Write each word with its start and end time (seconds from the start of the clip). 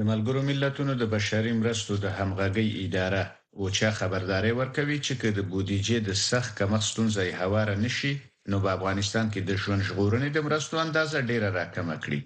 د 0.00 0.02
ملګرو 0.12 0.40
ملتونو 0.50 0.92
د 0.96 1.04
بشري 1.14 1.52
مرستو 1.60 1.92
د 2.04 2.06
همغږي 2.18 2.66
اداره 2.84 3.22
اوچا 3.60 3.90
خبرداري 4.00 4.52
ورکوي 4.60 4.98
چې 5.06 5.12
که 5.20 5.28
د 5.38 5.40
بودیجې 5.50 5.98
د 6.08 6.10
سخت 6.28 6.50
کمښت 6.58 6.86
ستونزه 6.92 7.20
یې 7.28 7.38
هواره 7.42 7.74
نشي 7.84 8.12
نو 8.50 8.56
په 8.64 8.68
افغانستان 8.76 9.26
کې 9.32 9.40
د 9.48 9.52
ژوند 9.62 9.86
ژغورنې 9.88 10.28
د 10.32 10.38
مرستو 10.46 10.74
اندازه 10.86 11.18
ډیره 11.30 11.48
راکمه 11.58 11.96
کړي 12.04 12.20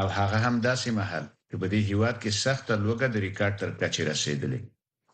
او 0.00 0.06
هغه 0.18 0.38
هم 0.44 0.54
داسې 0.68 0.88
مهال 0.98 1.24
چې 1.48 1.54
په 1.60 1.66
دې 1.72 1.80
هیواد 1.90 2.16
کې 2.22 2.30
سخت 2.44 2.66
لوګه 2.86 3.06
د 3.10 3.16
ریکارډ 3.26 3.54
تر 3.62 3.70
کچې 3.80 4.02
رسیدلې 4.10 4.60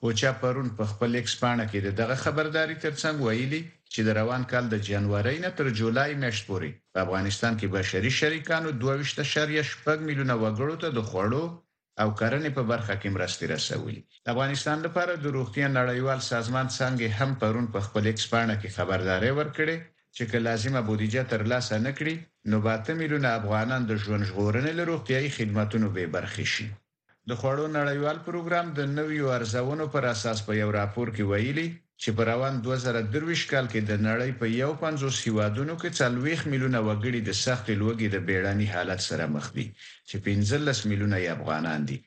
اوچا 0.04 0.30
پرون 0.40 0.68
په 0.78 0.84
خپل 0.90 1.10
ایکسپانډ 1.20 1.60
کې 1.70 1.78
دغه 2.00 2.14
خبرداري 2.24 2.76
ترڅنګ 2.84 3.16
ویلي 3.26 3.62
چې 3.92 4.00
د 4.06 4.08
روان 4.20 4.42
کال 4.50 4.64
د 4.70 4.76
جنوري 4.88 5.36
نه 5.44 5.50
تر 5.58 5.66
جولای 5.80 6.10
میاشت 6.22 6.42
پورې 6.48 6.68
په 6.92 6.98
افغانستان 7.06 7.52
کې 7.58 7.66
بشري 7.76 8.10
شریکانو 8.20 8.68
22.5 8.82 10.08
میلیونه 10.08 10.34
وګړو 10.42 10.74
ته 10.82 10.88
د 10.96 11.00
خوړو 11.10 11.44
او 12.02 12.08
کرنې 12.20 12.50
په 12.58 12.62
برخه 12.72 12.94
کې 13.00 13.14
مرستې 13.16 13.44
رسولي 13.54 13.98
د 14.24 14.26
افغانستان 14.34 14.78
لپاره 14.86 15.12
د 15.14 15.26
روغتیا 15.36 15.66
نړیوال 15.80 16.20
سازمان 16.32 16.66
څنګه 16.78 17.06
هم 17.18 17.30
پرون 17.40 17.66
په 17.74 17.80
خپل 17.86 18.02
اکسپانه 18.12 18.54
کې 18.60 18.74
خبرداري 18.76 19.32
ورکړي 19.38 19.76
چې 20.16 20.22
که 20.30 20.36
لازمه 20.46 20.80
بودیجه 20.88 21.22
ترلاسه 21.32 21.74
نکړي 21.88 22.16
نو 22.50 22.56
باته 22.66 22.90
میلیونه 23.00 23.28
افغانان 23.40 23.82
د 23.86 23.92
ژوند 24.02 24.26
ژغورنې 24.30 24.72
لپاره 24.76 24.90
روغتیايي 24.90 25.30
خدماتونو 25.36 25.86
به 25.94 26.04
برخې 26.16 26.46
شي 26.54 26.66
د 27.28 27.30
خوړو 27.40 27.66
نړیوال 27.78 28.18
پروګرام 28.28 28.66
د 28.78 28.80
نویو 28.98 29.26
ارزونو 29.38 29.84
پر 29.94 30.04
اساس 30.14 30.38
په 30.46 30.52
یو 30.62 30.70
راپور 30.78 31.08
کې 31.16 31.24
ویلي 31.30 31.68
چې 32.02 32.08
په 32.16 32.22
روان 32.32 32.54
2023 32.66 33.50
کال 33.52 33.66
کې 33.72 33.80
د 33.90 33.92
نړۍ 34.08 34.30
په 34.40 34.46
یو 34.62 34.70
50 34.84 35.24
هیوادونو 35.26 35.74
کې 35.80 35.88
40 35.98 36.50
میلیونه 36.52 36.80
وګړي 36.88 37.20
د 37.24 37.30
سخت 37.44 37.66
لوږې 37.80 38.08
د 38.10 38.16
بیړانی 38.28 38.66
حالت 38.74 39.00
سره 39.08 39.24
مخ 39.34 39.46
دي 39.56 39.66
چې 40.08 40.16
15 40.26 40.88
میلیونه 40.90 41.16
یې 41.24 41.28
افغانان 41.38 41.80
دي 41.88 41.98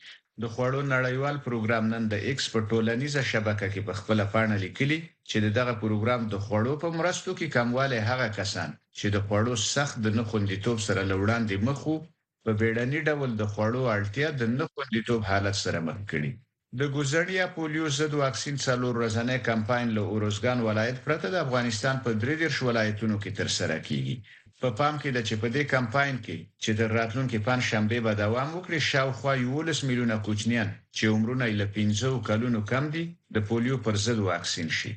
د 0.41 0.43
خوړو 0.53 0.81
نړیوال 0.93 1.35
پروګرام 1.47 1.83
نن 1.93 2.03
د 2.13 2.15
ایکس 2.27 2.45
په 2.53 2.59
ټولنیزه 2.69 3.21
شبکه 3.31 3.67
کې 3.73 3.81
په 3.87 3.93
خپل 3.99 4.17
پاڼه 4.33 4.55
لیکلي 4.65 4.99
چې 5.29 5.37
دغه 5.59 5.73
پروګرام 5.83 6.21
د 6.33 6.35
خوړو 6.45 6.73
په 6.83 6.87
مرستو 6.99 7.31
کې 7.39 7.53
کمواله 7.55 7.97
هغه 8.09 8.27
کسان 8.39 8.69
چې 8.97 9.07
د 9.15 9.17
خوړو 9.25 9.53
سخت 9.75 9.95
د 10.05 10.07
نخوندیتوب 10.19 10.77
سره 10.87 11.01
لوړان 11.11 11.41
دي 11.49 11.57
مخو 11.67 11.95
په 12.43 12.51
بیړني 12.59 12.99
ډول 13.09 13.31
د 13.35 13.43
خوړو 13.51 13.81
اړتیا 13.95 14.27
د 14.39 14.43
نخوندیتوب 14.59 15.21
حالت 15.29 15.55
سره 15.65 15.77
مخ 15.87 15.97
کړي 16.11 16.31
د 16.79 16.81
ګوزړیا 16.95 17.45
پولیو 17.55 17.85
ضد 17.97 18.13
واکسین 18.23 18.55
څلور 18.67 18.93
ورځنی 18.97 19.37
کمپاین 19.49 19.87
له 19.97 20.01
اوروزګان 20.13 20.57
ولایت 20.69 20.97
پرته 21.05 21.25
د 21.31 21.35
افغانستان 21.45 21.95
په 22.05 22.09
درې 22.21 22.33
ډېر 22.41 22.51
ولایتونو 22.67 23.15
کې 23.23 23.31
تر 23.39 23.47
سره 23.57 23.75
کیږي 23.87 24.15
په 24.61 24.69
پا 24.71 24.77
پام 24.79 24.93
کې 25.01 25.09
ده 25.15 25.21
چې 25.27 25.35
په 25.41 25.47
دې 25.55 25.63
کمپاین 25.75 26.15
کې 26.25 26.37
چې 26.63 26.71
د 26.79 26.81
راتلونکو 26.97 27.37
پنځ 27.47 27.61
شنبه 27.69 27.97
به 28.05 28.13
دوام 28.23 28.47
وکړي 28.53 28.79
شاوخوا 28.91 29.33
11 29.37 29.87
میلیونه 29.89 30.15
کوچنیان 30.27 30.69
چې 30.95 31.03
عمرونه 31.13 31.43
یې 31.49 31.55
له 31.61 31.67
15 31.75 32.27
کلونو 32.29 32.59
کم 32.71 32.83
دي 32.95 33.03
د 33.35 33.37
پولیو 33.47 33.75
پر 33.85 33.95
ضد 34.05 34.19
واکسین 34.31 34.69
شي 34.79 34.91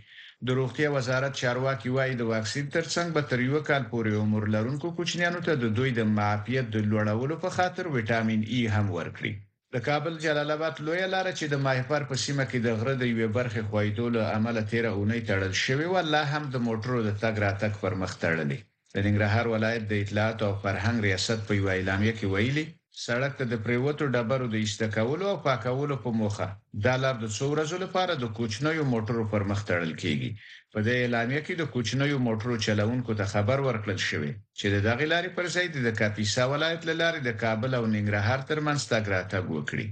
د 0.46 0.48
روغتي 0.58 0.86
وزارت 0.96 1.32
چارواکي 1.40 1.88
وایي 1.96 2.14
د 2.16 2.22
واکسین 2.32 2.66
ترڅنګ 2.76 3.08
به 3.14 3.22
تر 3.30 3.38
یو 3.48 3.58
کال 3.68 3.82
پورې 3.92 4.10
عمر 4.22 4.42
لرونکو 4.54 4.86
کوچنیانو 4.98 5.40
ته 5.46 5.52
د 5.62 5.64
دوی 5.76 5.90
د 5.94 6.00
معافیت 6.16 6.66
د 6.70 6.76
لوړولو 6.90 7.34
په 7.44 7.48
خاطر 7.56 7.84
وټامین 7.94 8.40
ای 8.52 8.60
e 8.66 8.72
هم 8.74 8.86
ورکړي 8.98 9.32
د 9.74 9.78
کابل 9.88 10.14
جلال 10.24 10.50
آباد 10.56 10.74
لوی 10.86 11.02
لار 11.14 11.26
چې 11.38 11.46
د 11.50 11.56
ماهیپر 11.64 12.02
په 12.10 12.14
سیمه 12.24 12.44
کې 12.50 12.58
د 12.62 12.68
غره 12.78 12.94
د 12.98 13.02
یوې 13.12 13.28
برخې 13.38 13.60
خوایدو 13.68 14.06
له 14.16 14.22
عمله 14.36 14.62
13 14.70 14.98
اونۍ 14.98 15.20
تړل 15.28 15.52
شوی 15.64 15.86
و 15.90 15.94
الله 16.02 16.24
هم 16.34 16.44
د 16.54 16.56
موټرو 16.66 16.98
د 17.04 17.10
تګ 17.22 17.34
راتګ 17.46 17.72
پر 17.82 17.92
مخ 18.00 18.12
تړلی 18.22 18.58
د 18.94 18.96
ننګرهار 19.06 19.46
ولایت 19.54 19.82
د 19.86 19.92
اطلاعات 20.02 20.38
او 20.48 20.52
فرهنګ 20.64 20.96
ریاست 21.08 21.38
په 21.48 21.52
یو 21.60 21.66
اعلامیه 21.76 22.12
کې 22.18 22.26
ویلي 22.34 22.66
سړک 23.06 23.32
ته 23.38 23.44
د 23.52 23.54
پریوتو 23.64 24.04
ډبرو 24.14 24.46
د 24.50 24.56
ایسته 24.62 24.86
کولو 24.96 25.24
او 25.32 25.36
پاکولو 25.46 25.96
په 26.04 26.10
موخه 26.20 26.46
د 26.84 26.86
لار 27.02 27.16
د 27.22 27.26
څو 27.36 27.44
ورځې 27.52 27.76
لپاره 27.84 28.12
د 28.16 28.24
کوچنیو 28.38 28.84
موټرو 28.92 29.22
پر 29.32 29.42
مخ 29.50 29.60
تړل 29.68 29.92
کیږي 30.02 30.30
په 30.74 30.80
دې 30.86 30.96
اعلامیه 31.04 31.40
کې 31.46 31.54
د 31.56 31.62
کوچنیو 31.74 32.18
موټرو 32.26 32.54
چلوونکو 32.66 33.12
ته 33.18 33.24
خبر 33.34 33.58
ورکړل 33.68 33.98
شوی 34.08 34.32
چې 34.58 34.66
د 34.74 34.76
دغه 34.88 35.04
لارې 35.12 35.30
پر 35.36 35.46
ځای 35.54 35.66
د 35.70 35.90
کاپیسا 36.00 36.42
ولایت 36.52 36.82
لارې 37.02 37.20
د 37.24 37.30
کابل 37.42 37.70
او 37.78 37.84
ننګرهار 37.94 38.40
ترمنځ 38.50 38.80
تګراته 38.92 39.38
وکړي 39.54 39.86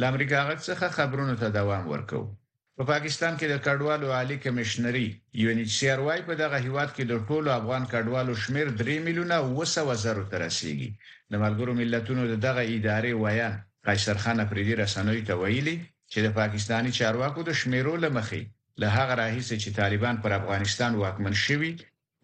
لامریکا 0.00 0.40
غږ 0.48 0.60
څخه 0.70 0.94
خبرونو 0.98 1.34
ته 1.40 1.46
دوام 1.58 1.84
ورکوي 1.94 2.30
په 2.76 2.82
پاکستان 2.92 3.32
کې 3.38 3.46
د 3.52 3.56
کډوالو 3.66 4.14
عالی 4.16 4.36
کمشنري 4.44 5.08
یو 5.40 5.48
ان 5.52 5.58
ایچ 5.62 5.72
سی 5.78 5.86
ار 5.94 6.00
وايي 6.06 6.22
په 6.28 6.34
دغه 6.42 6.56
هیواد 6.66 6.90
کې 6.96 7.04
د 7.10 7.14
ټولو 7.28 7.48
افغان 7.58 7.82
کډوالو 7.92 8.32
شمیر 8.44 8.66
3 8.80 9.04
میلیونه 9.06 9.34
او 9.40 9.46
200 9.58 9.86
زره 10.04 10.24
ته 10.30 10.36
رسیدي 10.46 10.90
د 11.30 11.34
ملګرو 11.44 11.72
ملتونو 11.80 12.22
دغه 12.48 12.62
ادارې 12.76 13.12
وايي 13.22 13.48
قیصر 13.86 14.16
خان 14.22 14.38
پریدي 14.50 14.74
رسنوي 14.82 15.22
ته 15.28 15.34
ویلي 15.42 15.76
چې 16.12 16.18
د 16.24 16.28
پاکستانی 16.40 16.90
چارواکو 16.98 17.40
د 17.44 17.50
شمیرو 17.60 17.94
لمخې 18.04 18.40
له 18.80 18.88
هغه 18.96 19.14
راهیسې 19.22 19.56
چې 19.62 19.70
طالبان 19.80 20.16
پر 20.22 20.30
افغانستان 20.40 20.92
واکمن 20.96 21.34
شوي 21.46 21.72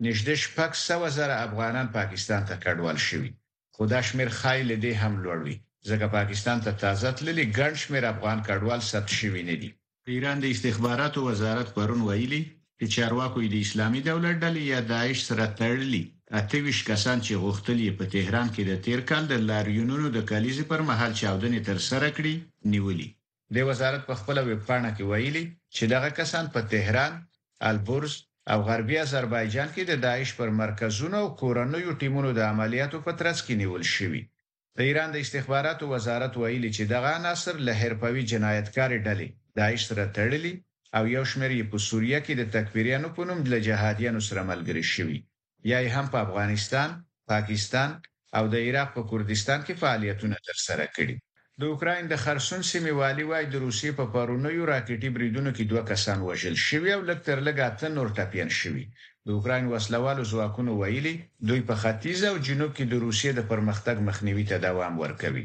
نږدې 0.07 0.35
شپږ 0.45 0.71
سوه 0.89 1.07
زره 1.19 1.35
افغانان 1.47 1.87
پاکستان 1.99 2.41
ته 2.49 2.55
کډوال 2.65 2.99
شوي 3.09 3.31
خو 3.75 3.83
دا 3.93 4.01
شمیر 4.09 4.29
خایله 4.41 4.77
دې 4.85 4.93
هم 5.03 5.15
لوړ 5.25 5.39
وي 5.47 5.57
ځکه 5.91 6.07
پاکستان 6.17 6.59
ته 6.65 6.71
تازه 6.83 7.09
تللي 7.19 7.45
ګڼ 7.59 7.73
شمیر 7.83 8.05
افغان 8.15 8.39
کډوال 8.49 8.81
ثبت 8.91 9.11
شوي 9.21 9.43
نه 9.51 9.57
دي 9.63 9.71
ایران 10.15 10.37
د 10.41 10.47
استخباراتو 10.55 11.21
وزارت 11.31 11.69
پرون 11.77 12.01
ویلي 12.09 12.43
چې 12.81 12.87
چارواکو 12.95 13.39
د 13.55 13.57
اسلامي 13.67 14.01
دولت 14.11 14.37
ډلې 14.45 14.63
یا 14.75 14.81
داعش 14.95 15.19
سره 15.29 15.45
تړلي 15.61 16.05
اته 16.39 16.57
ویش 16.65 16.79
کسان 16.91 17.17
چې 17.27 17.33
غوښتلې 17.43 17.89
په 17.99 18.05
تهران 18.15 18.47
کې 18.55 18.63
د 18.65 18.73
تیر 18.85 19.01
کال 19.11 19.23
د 19.29 19.35
لاریونونو 19.49 20.07
د 20.13 20.19
کلیزې 20.31 20.65
پر 20.71 20.81
مهال 20.91 21.13
چاودنې 21.21 21.61
تر 21.69 21.77
سره 21.91 22.07
کړې 22.17 22.35
نیولې 22.73 23.09
د 23.57 23.59
وزارت 23.69 24.03
په 24.09 24.15
خپل 24.21 24.37
ویب 24.49 24.63
پاڼه 24.69 24.91
کې 24.97 25.05
ویلي 25.11 25.45
چې 25.77 25.85
دغه 25.95 26.09
کسان 26.19 26.45
په 26.55 26.61
تهران، 26.73 27.13
البرز 27.71 28.15
او 28.53 28.59
غربي 28.69 28.97
آذربایجان 29.07 29.69
کې 29.75 29.83
د 29.87 29.93
داعش 30.07 30.31
پر 30.39 30.49
مرکزونو 30.63 31.17
او 31.23 31.29
کورنیو 31.41 31.99
ټیمونو 32.01 32.31
د 32.39 32.41
عملیاتو 32.53 32.99
په 33.07 33.13
ترڅ 33.21 33.39
کې 33.47 33.55
نیول 33.63 33.85
شوی. 33.95 34.23
د 34.77 34.79
ایران 34.89 35.09
د 35.13 35.17
استخباراتو 35.25 35.85
وزارت 35.95 36.33
ویلي 36.43 36.71
چې 36.77 36.83
دغه 36.95 37.11
عناصر 37.19 37.55
له 37.67 37.73
هرپوي 37.83 38.23
جنایتکار 38.33 38.91
ډلې 39.07 39.29
داعش 39.59 39.83
سره 39.91 40.05
تړلي 40.17 40.55
او 40.97 41.03
یو 41.17 41.25
شمېر 41.33 41.51
یې 41.59 41.65
په 41.73 41.79
سوریه 41.89 42.21
کې 42.27 42.35
د 42.37 42.43
تکفیریانو 42.55 43.09
په 43.17 43.23
نوم 43.29 43.39
له 43.53 43.59
جهادیانو 43.69 44.21
سره 44.29 44.43
ملګري 44.53 44.85
شوي. 44.95 45.19
یا 45.71 45.79
هم 45.97 46.07
په 46.13 46.19
افغانستان، 46.27 46.89
پاکستان 47.33 47.89
او 48.39 48.43
د 48.53 48.55
عراق 48.67 48.89
په 48.97 49.03
کوردستان 49.11 49.59
کې 49.67 49.75
فعالیتونه 49.83 50.37
ترسره 50.49 50.87
کړي. 50.97 51.17
د 51.63 51.65
اوکراین 51.73 52.05
د 52.09 52.15
خرسون 52.25 52.61
سیمې 52.73 52.93
والی 53.01 53.25
وای 53.31 53.45
د 53.49 53.55
روسیې 53.67 53.91
په 53.99 54.05
پرونیو 54.15 54.69
راکټي 54.73 55.09
بریدونو 55.17 55.51
کې 55.57 55.65
دوه 55.71 55.83
کسان 55.91 56.19
وژل 56.29 56.57
شوي 56.69 56.91
او 56.97 57.01
لکتر 57.11 57.39
لګاته 57.49 57.87
نور 57.97 58.09
ټاپین 58.19 58.49
شوي 58.61 58.85
د 59.27 59.29
اوکراین 59.37 59.65
وسلوالو 59.75 60.23
ځواکونو 60.33 60.71
ویلي 60.83 61.15
دوی 61.49 61.61
په 61.69 61.75
ختیځ 61.83 62.21
او 62.31 62.37
جنوب 62.47 62.71
کې 62.77 62.85
د 62.89 62.95
روسیې 63.05 63.31
د 63.37 63.41
پرمختګ 63.51 63.97
مخنیوي 64.09 64.45
ته 64.51 64.57
دوام 64.67 64.95
ورکوي 65.05 65.45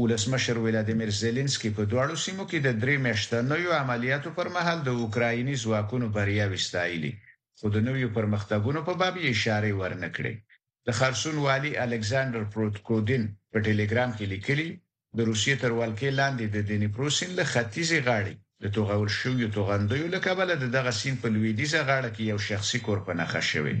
ولسمشر 0.00 0.56
ولادیمیر 0.66 1.10
زيلنسکي 1.22 1.70
په 1.76 1.82
دواړو 1.92 2.14
سیمو 2.24 2.44
کې 2.50 2.58
د 2.60 2.68
درې 2.82 2.96
میاشتنیو 3.06 3.76
عملیاتو 3.82 4.28
پر 4.38 4.46
مهال 4.56 4.78
د 4.84 4.90
اوکرایني 5.02 5.54
ځواکونو 5.64 6.06
بریا 6.16 6.46
وستایلي 6.54 7.12
خو 7.58 7.66
د 7.74 7.76
نویو 7.88 8.08
پرمختګونو 8.18 8.80
په 8.88 8.92
باب 9.00 9.14
یې 9.22 9.32
اشاره 9.34 9.70
ورنکړي 9.80 10.34
د 10.86 10.88
خرسون 10.98 11.36
والی 11.46 11.70
الکساندر 11.86 12.42
پروتکودین 12.54 13.22
په 13.52 13.58
ټلګرام 13.66 14.10
کې 14.18 14.26
لیکلي 14.34 14.68
د 15.18 15.20
روسیې 15.30 15.54
تر 15.62 15.72
ولکې 15.80 16.08
لاندې 16.20 16.44
د 16.54 16.56
دنیپرو 16.70 17.08
سیند 17.18 17.32
له 17.40 17.44
ختیځې 17.52 17.98
غاړې 18.08 18.34
د 18.62 18.64
توغول 18.74 19.10
شویو 19.20 19.52
توغندیو 19.56 20.12
له 20.14 20.18
کبله 20.26 20.54
د 20.58 20.64
دغه 20.76 20.92
سیند 21.00 21.18
په 21.22 21.28
لویدیځه 21.34 21.80
غاړه 21.88 22.10
کې 22.14 22.30
یو 22.32 22.38
شخصي 22.48 22.78
کور 22.86 22.98
په 23.06 23.12
نخښه 23.20 23.42
شوی 23.52 23.76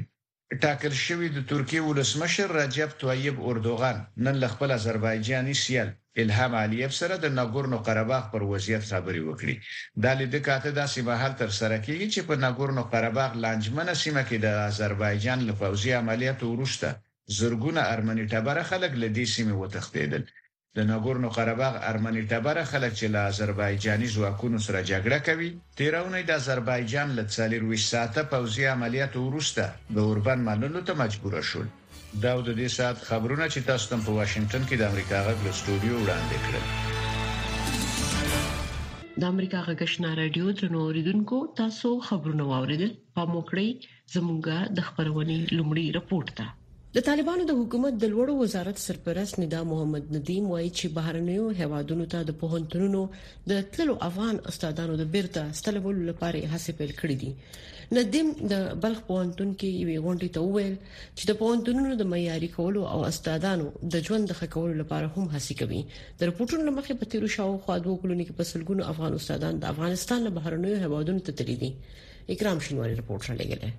ټاکل 0.62 0.92
شوی 1.06 1.28
د 1.32 1.38
ترکیه 1.50 1.82
ولسمشر 1.90 2.48
رجب 2.60 2.90
طیب 3.02 3.34
اردوغان 3.50 3.96
نن 4.24 4.34
له 4.42 4.48
خپل 4.54 4.68
آذربایجاني 4.78 5.54
سیال 5.64 5.88
الهام 6.22 6.52
علیف 6.64 6.92
سره 7.00 7.14
د 7.24 7.26
ناګورنو 7.38 7.78
قرهباغ 7.86 8.22
پر 8.32 8.42
وضعیت 8.52 8.82
خبري 8.92 9.22
وکړي 9.28 9.54
دا 10.04 10.12
لید 10.20 10.34
کاته 10.48 10.70
د 10.74 10.80
سیمهال 10.94 11.32
تر 11.42 11.50
سره 11.60 11.76
کیږي 11.86 12.06
چې 12.14 12.20
په 12.28 12.34
ناګورنو 12.44 12.82
قرهباغ 12.92 13.30
لانجمنه 13.44 13.94
سیمه 14.02 14.22
کې 14.28 14.36
د 14.46 14.48
آذربایجان 14.70 15.38
له 15.48 15.54
فوجي 15.60 15.92
عملیاتو 16.02 16.44
وروسته 16.54 16.88
زرګونه 17.38 17.80
ارمني 17.94 18.24
ټبره 18.32 18.62
خلک 18.70 18.92
له 19.02 19.08
دې 19.16 19.24
سیمه 19.34 19.54
وتښتیدل 19.62 20.24
د 20.76 20.78
ناګورنو 20.90 21.28
قرهباغ 21.36 21.74
ارمني 21.90 22.22
ټبره 22.32 22.62
خلک 22.72 22.92
چې 22.98 23.06
له 23.14 23.20
آذربایجاني 23.30 24.08
ځواکونو 24.16 24.58
سره 24.66 24.78
جګړه 24.90 25.18
کوي 25.28 25.48
تیرونه 25.78 26.18
د 26.28 26.30
آذربایجان 26.40 27.08
له 27.18 27.22
24 27.32 27.90
ساعته 27.92 28.20
پوځي 28.34 28.64
عملیات 28.74 29.12
وروسته 29.18 29.64
د 29.94 29.96
اوربن 30.08 30.38
منلو 30.48 30.80
ته 30.88 30.92
مجبور 31.02 31.34
شول 31.50 31.66
دا 32.22 32.32
د 32.48 32.50
دې 32.60 32.68
ساعت 32.78 32.98
خبرونه 33.08 33.44
چې 33.52 33.58
تاسو 33.70 33.88
په 34.06 34.10
واشنگټن 34.18 34.62
کې 34.68 34.76
د 34.78 34.82
امریکا 34.90 35.18
غږ 35.26 35.38
له 35.46 35.50
استودیو 35.56 35.94
وړاندې 36.02 36.36
کړل 36.44 36.64
د 39.20 39.22
امریکا 39.32 39.58
غږشنا 39.68 40.10
رادیو 40.22 40.46
درنو 40.58 40.78
اوریدونکو 40.86 41.36
تاسو 41.62 41.88
خبرونه 42.08 42.44
واوریدل 42.52 42.92
په 43.16 43.22
موکړی 43.34 43.68
زموږه 44.14 44.58
د 44.76 44.78
خبرونې 44.88 45.38
لومړی 45.56 45.86
رپورت 45.98 46.28
ده 46.38 46.46
د 46.96 47.02
طالبانو 47.08 47.42
د 47.48 47.52
حکومت 47.60 47.94
د 48.02 48.08
لوړو 48.12 48.32
وزارت 48.42 48.76
سرپرست 48.86 49.34
ندا 49.42 49.58
محمد 49.72 50.04
ندیم 50.16 50.44
وایي 50.52 50.70
چې 50.78 50.86
بهرنیو 50.96 51.42
هوادونو 51.60 52.04
ته 52.14 52.18
د 52.30 52.34
پوهنتونونو 52.40 53.02
د 53.50 53.58
تللو 53.74 53.92
افغان 54.08 54.36
استادانو 54.52 54.94
د 55.00 55.04
بیرته 55.14 55.42
ستلولو 55.58 56.02
لپاره 56.10 56.40
هڅې 56.52 56.72
پیل 56.80 56.92
کړې 57.00 57.16
دي 57.22 57.30
ندیم 57.98 58.28
د 58.52 58.64
بلخ 58.84 58.98
پوهنتون 59.10 59.48
کې 59.60 59.68
یو 59.96 60.02
غونډه 60.04 60.28
ته 60.36 60.40
وویل 60.46 60.72
چې 61.18 61.24
د 61.30 61.38
پوهنتونونو 61.42 61.92
د 62.00 62.04
معیاري 62.12 62.48
کولو 62.56 62.82
او 62.94 62.96
استادانو 63.10 63.66
د 63.96 64.02
ژوند 64.08 64.24
د 64.30 64.38
ښه 64.38 64.46
کولو 64.54 64.74
لپاره 64.82 65.06
هم 65.14 65.24
هڅې 65.34 65.54
کوي 65.60 65.80
د 65.92 66.20
رپورټونو 66.32 66.62
لمخې 66.70 66.94
په 67.04 67.10
تیرو 67.12 67.28
شاو 67.36 67.52
خو 67.68 67.76
دوه 67.84 67.94
کلونی 68.06 68.24
کې 68.26 68.34
په 68.40 68.44
سلګونو 68.52 68.82
افغان 68.94 69.12
استادان 69.20 69.52
د 69.66 69.70
افغانستان 69.72 70.18
له 70.26 70.30
بهرنیو 70.40 70.82
هوادونو 70.86 71.20
ته 71.30 71.40
تللي 71.42 71.56
دي 71.62 71.70
اکرام 72.36 72.58
شینواری 72.66 72.94
رپورټ 73.02 73.22
را 73.32 73.36
لګیلی 73.42 73.70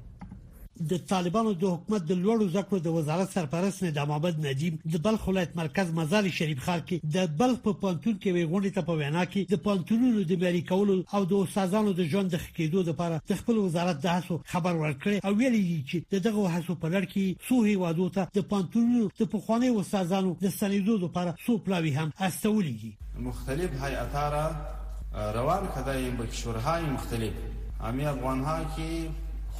د 0.89 0.97
طالبانو 1.11 1.51
د 1.53 1.63
حکومت 1.73 2.03
د 2.07 2.11
لوړو 2.23 2.47
زکو 2.53 2.77
د 2.79 2.87
وزارت 2.97 3.33
سرپرست 3.33 3.83
نه 3.83 3.91
د 3.91 3.99
محمد 4.09 4.39
ندیم 4.45 4.77
د 4.93 5.01
بلخ 5.05 5.27
ولایت 5.27 5.55
مرکز 5.55 5.91
مزار 5.99 6.29
شریف 6.39 6.59
خار 6.65 6.79
کې 6.87 6.99
د 7.15 7.31
بلخ 7.39 7.59
په 7.63 7.73
پانتون 7.83 8.15
کې 8.21 8.31
ویغونډه 8.35 8.71
ته 8.75 8.81
په 8.89 8.93
وینا 9.01 9.23
کې 9.25 9.41
د 9.53 9.57
پانتونونو 9.67 10.23
د 10.29 10.33
مری 10.43 10.61
کولو 10.71 10.93
او 11.15 11.21
د 11.31 11.33
استادانو 11.43 11.93
د 11.93 12.07
ژوند 12.11 12.29
د 12.31 12.35
خکېدو 12.45 12.83
لپاره 12.89 13.21
د 13.29 13.39
خپل 13.41 13.57
وزارت 13.57 13.99
د 14.01 14.07
هڅو 14.15 14.35
خبر 14.53 14.73
ورکړي 14.83 15.15
او 15.27 15.31
ویلي 15.41 15.63
چې 15.89 16.19
دغه 16.27 16.51
هڅو 16.55 16.73
په 16.83 16.87
لړ 16.93 17.03
کې 17.11 17.47
سو 17.47 17.63
هیوادو 17.71 18.09
ته 18.15 18.27
د 18.37 18.47
پانتونونو 18.53 19.09
د 19.21 19.31
پخواني 19.33 19.69
استادانو 19.81 20.35
د 20.45 20.53
سنیدو 20.59 20.95
لپاره 21.05 21.35
سو 21.45 21.57
پلاوي 21.65 21.91
هم 21.97 22.09
استولي 22.29 22.73
دي 22.83 22.91
مختلف 23.29 23.71
هيئتاره 23.83 25.35
روان 25.39 25.67
کدایم 25.75 26.15
به 26.21 26.31
شورهای 26.43 26.83
مختلف 26.93 27.33
همي 27.81 28.05
افغانها 28.13 28.57
کې 28.77 29.09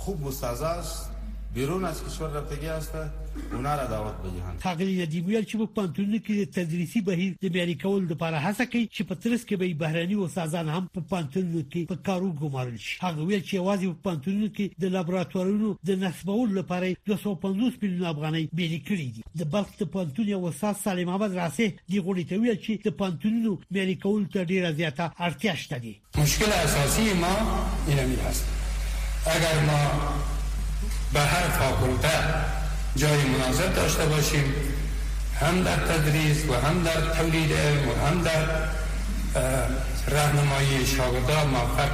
خوب 0.01 0.21
مستعز 0.21 0.61
است 0.61 1.09
بیرون 1.53 1.85
از 1.85 2.03
کشور 2.03 2.29
رفتگی 2.29 2.67
است 2.67 2.91
اونها 3.53 3.75
را 3.75 3.85
دعوت 3.85 4.13
به 4.21 4.29
جهان 4.37 4.55
هغه 4.61 4.85
ندی 5.03 5.19
ویل 5.21 5.43
چې 5.43 5.55
په 5.57 5.65
پانتونو 5.65 6.17
کې 6.25 6.35
تدریسي 6.57 7.01
بهیر 7.01 7.35
د 7.41 7.45
معیاري 7.53 7.75
کول 7.75 8.01
لپاره 8.11 8.37
هڅه 8.47 8.65
کوي 8.71 8.87
چې 8.95 9.01
په 9.09 9.15
ترڅ 9.23 9.41
کې 9.47 9.55
به 9.61 9.73
بهراني 9.73 10.15
استادان 10.15 10.69
هم 10.69 10.89
په 10.95 11.01
پانتونو 11.11 11.61
کې 11.71 11.81
په 11.91 11.95
کارو 12.07 12.29
ګمارل 12.41 12.77
شي 12.85 12.93
هغه 13.05 13.21
ویل 13.29 13.43
چې 13.49 13.53
واځي 13.67 13.87
په 13.93 13.99
پانتونو 14.07 14.47
کې 14.55 14.65
د 14.81 14.85
لابراتوارونو 14.95 15.69
د 15.87 15.91
نصبول 16.03 16.49
لپاره 16.59 16.93
250 16.93 17.73
میلیون 17.81 18.07
افغانۍ 18.13 18.43
بیل 18.57 18.73
کړی 18.89 19.07
دي 19.15 19.21
د 19.39 19.43
بلخ 19.53 19.69
د 19.79 19.83
پانتون 19.95 20.25
یو 20.33 20.45
استاد 20.45 20.75
سالم 20.83 21.09
احمد 21.09 21.33
راسه 21.41 21.67
دی 21.89 21.99
غوړي 22.05 22.25
ته 22.29 22.35
ویل 22.45 22.59
چې 22.65 22.71
د 22.85 22.89
پانتونو 23.03 23.57
معیاري 23.71 23.95
کول 23.95 24.25
ته 24.33 24.45
ډیره 24.51 24.71
زیاته 24.81 25.11
اړتیا 25.27 25.53
شته 25.63 25.77
دي 25.85 25.95
مشکل 26.21 26.51
اساسي 26.65 27.13
ما 27.25 27.35
اینمی 27.87 28.19
هست 28.25 28.60
اگر 29.25 29.59
ما 29.67 29.91
به 31.13 31.19
هر 31.19 31.49
فاکولته 31.49 32.17
جای 32.95 33.25
مناسب 33.25 33.73
داشته 33.75 34.05
باشیم 34.05 34.53
هم 35.39 35.63
در 35.63 35.75
تدریس 35.75 36.45
و 36.49 36.53
هم 36.53 36.83
در 36.83 37.13
تولید 37.17 37.51
و 37.51 38.07
هم 38.07 38.21
در 38.21 38.45
راهنمایی 40.09 40.85
شاگردان 40.85 41.47
موفق 41.47 41.89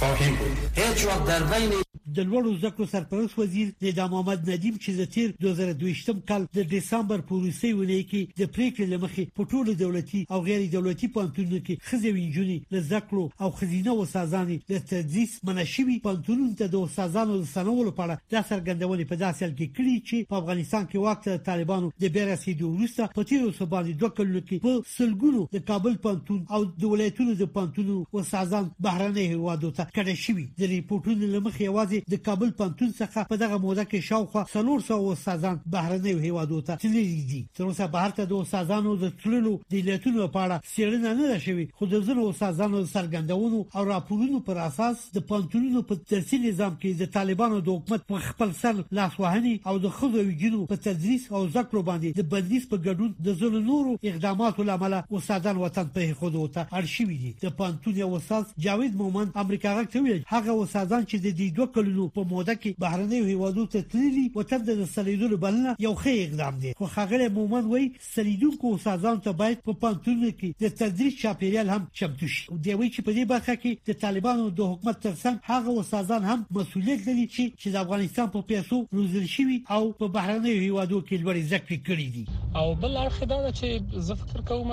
خواهیم 0.00 0.34
بود 0.34 0.58
هیچ 0.74 1.06
وقت 1.06 1.24
در 1.26 1.42
بین 1.52 1.70
د 2.14 2.18
لوړو 2.20 2.56
زکو 2.60 2.84
سرپرست 2.86 3.38
وزیر 3.38 3.68
نظام 3.82 4.14
احمد 4.18 4.48
ندیم 4.50 4.76
چې 4.84 4.92
د 5.00 5.04
تیر 5.16 5.32
2022م 5.44 6.18
کال 6.30 6.46
د 6.58 6.64
دسمبر 6.70 7.20
په 7.28 7.36
روسي 7.42 7.68
ولې 7.74 8.08
کې 8.12 8.40
د 8.40 8.48
پریکړې 8.56 8.86
لمخې 8.92 9.26
په 9.38 9.46
ټولو 9.52 9.74
دولتي 9.82 10.22
او 10.36 10.40
غیر 10.48 10.64
دولتي 10.72 11.08
پانتونو 11.16 11.60
کې 11.66 11.88
خزې 11.90 12.14
وینجونی 12.16 12.56
له 12.76 12.82
زکلو 12.92 13.22
او 13.46 13.50
خزینه 13.60 13.94
او 13.98 14.06
سازانی 14.14 14.56
د 14.72 14.82
تدریس 14.94 15.36
منشوي 15.50 15.96
پانتونو 16.08 16.48
ته 16.62 16.72
د 16.74 16.82
سازانو 16.96 17.36
د 17.44 17.44
سنولو 17.52 17.94
په 18.00 18.08
اړه 18.08 18.34
د 18.34 18.42
سرګندونې 18.50 19.06
په 19.12 19.22
داسې 19.22 19.46
حال 19.46 19.54
کې 19.54 19.76
کړی 19.76 20.04
چې 20.08 20.32
په 20.32 20.42
افغانستان 20.44 20.88
کې 20.88 21.08
وخت 21.08 21.30
د 21.34 21.38
طالبانو 21.50 21.92
د 22.06 22.12
بیرسیدو 22.18 22.72
وروسته 22.72 23.14
په 23.20 23.26
تیر 23.32 23.46
څو 23.60 23.70
باندې 23.76 24.02
دوه 24.02 24.18
کلو 24.18 24.44
کې 24.48 24.66
په 24.66 24.82
سلګونو 24.96 25.46
د 25.56 25.64
کابل 25.70 26.02
پانتون 26.10 26.42
او 26.58 26.62
د 26.82 26.90
ولایتونو 26.96 27.38
د 27.44 27.52
پانتونو 27.60 28.00
او 28.02 28.26
سازان 28.34 28.68
بهرنۍ 28.88 29.30
هوادو 29.38 29.74
ته 29.80 29.89
کړی 29.94 30.16
شوی 30.24 30.44
د 30.60 30.70
ریپورتونو 30.72 31.28
لمخې 31.34 31.64
یوازې 31.68 32.02
د 32.14 32.20
کابل 32.26 32.50
پنتون 32.60 32.90
څخه 32.98 33.24
په 33.30 33.38
دغه 33.42 33.58
موده 33.64 33.84
کې 33.92 34.08
شاوخوا 34.08 34.42
300 34.52 35.14
استادان 35.14 35.60
بهرنیو 35.74 36.20
هیوادو 36.26 36.60
ته 36.68 36.80
تللي 36.84 37.04
دي 37.30 37.40
تر 37.58 37.64
اوسه 37.70 37.88
بهر 37.96 38.14
ته 38.18 38.28
د 38.32 38.42
استادانو 38.44 38.94
د 39.04 39.12
تللو 39.22 39.54
د 39.74 39.86
لیتونو 39.88 40.28
په 40.36 40.42
اړه 40.44 40.56
څېړنه 40.72 41.10
نه 41.20 41.30
ده 41.32 41.40
شوې 41.46 41.66
خو 41.80 41.88
د 41.94 42.04
زنو 42.08 42.26
استادانو 42.34 42.82
سرګندونو 42.92 43.62
او 43.76 43.86
راپورونو 43.90 44.42
پر 44.50 44.60
اساس 44.66 45.04
د 45.18 45.26
پنتونونو 45.32 45.82
په 45.92 46.04
ترسي 46.14 46.40
نظام 46.46 46.76
کې 46.76 47.02
د 47.04 47.12
طالبانو 47.18 47.60
د 47.70 47.78
حکومت 47.78 48.06
په 48.12 48.28
خپل 48.28 48.54
سر 48.62 48.82
لاسوهني 49.00 49.56
او 49.72 49.76
د 49.86 49.94
خزو 49.98 50.24
ویجنو 50.30 50.64
په 50.74 50.82
تدریس 50.88 51.28
او 51.32 51.42
ذکر 51.58 51.82
باندې 51.90 52.22
د 52.22 52.28
بدلیس 52.36 52.70
په 52.74 52.84
ګډون 52.86 53.28
د 53.30 53.40
زنو 53.42 53.64
نورو 53.72 53.96
اقداماتو 54.14 54.68
لامل 54.70 54.98
استادان 55.02 55.60
وطن 55.66 55.92
په 55.98 56.18
خوده 56.22 56.48
ته 56.58 56.80
ارشیوي 56.82 57.20
دي 57.26 57.34
د 57.46 57.56
پنتون 57.62 58.00
یو 58.04 58.12
استاد 58.22 58.56
جاوید 58.68 58.98
مومن 59.04 59.36
امریکا 59.44 59.68
هغه 59.80 59.84
کوي 59.92 60.22
هغه 60.34 60.50
وسادان 60.60 61.02
چې 61.10 61.16
د 61.24 61.28
دې 61.38 61.46
دوه 61.56 61.66
کلونو 61.74 62.04
په 62.14 62.22
موده 62.32 62.54
کې 62.62 62.76
بهرنیو 62.82 63.24
هیوادو 63.32 63.64
ته 63.72 63.82
تللی 63.92 64.26
او 64.36 64.42
تر 64.50 64.60
د 64.68 64.84
سلیدلو 64.96 65.36
بلنه 65.44 65.70
یو 65.86 65.94
ښه 66.02 66.12
اقدام 66.24 66.54
دی 66.62 66.70
خو 66.78 66.86
خغله 66.96 67.26
مومن 67.36 67.64
وای 67.72 67.84
سلیدونکو 68.14 68.66
وسادان 68.74 69.16
ته 69.24 69.32
باید 69.40 69.58
په 69.68 69.72
پانتون 69.84 70.18
کې 70.38 70.48
د 70.64 70.74
تدریج 70.80 71.14
چاپیریال 71.22 71.68
هم 71.74 71.82
چمتو 71.98 72.26
شي 72.34 72.40
او 72.52 72.56
دی 72.64 72.74
وی 72.78 72.88
چې 72.94 73.00
په 73.06 73.12
دې 73.16 73.24
برخه 73.32 73.54
کې 73.62 73.72
د 73.88 74.00
طالبانو 74.04 74.46
د 74.58 74.70
حکومت 74.72 74.96
ترڅنګ 75.04 75.36
هغه 75.52 75.70
وسادان 75.78 76.22
هم 76.30 76.40
مسولیت 76.58 77.00
لري 77.08 77.26
چې 77.36 77.70
د 77.76 77.76
افغانستان 77.84 78.26
په 78.34 78.46
پیسو 78.52 78.76
روزل 78.98 79.26
شوی 79.36 79.58
او 79.74 79.82
په 80.02 80.08
بهرنیو 80.18 80.62
هیوادو 80.66 80.98
کې 81.06 81.16
لوړ 81.22 81.36
ذکر 81.54 81.76
کړی 81.88 82.06
دي 82.14 82.24
او 82.60 82.66
بل 82.84 82.94
اړخ 83.06 83.24
دا 83.32 83.38
چې 83.58 83.68
زه 84.08 84.14
فکر 84.22 84.40
کوم 84.52 84.68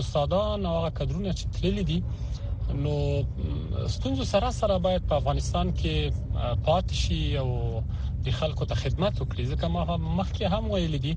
استادان 0.00 0.60
او 0.72 0.90
کادرونه 0.98 1.30
چې 1.38 1.44
تللی 1.60 1.84
دي 1.92 2.00
نو 2.84 3.24
ستونزو 3.88 4.24
سره 4.32 4.50
سره 4.60 4.78
باید 4.86 5.02
په 5.08 5.14
افغانستان 5.20 5.66
کې 5.80 5.94
پات 6.66 6.86
شي 7.02 7.20
او 7.42 7.50
د 8.24 8.26
خلکو 8.38 8.64
ته 8.70 8.74
خدمت 8.82 9.14
وکړي 9.18 9.44
ځکه 9.52 9.64
ما 9.74 9.82
مخکې 10.18 10.44
هم 10.52 10.64
ویل 10.70 10.94
دي 11.04 11.12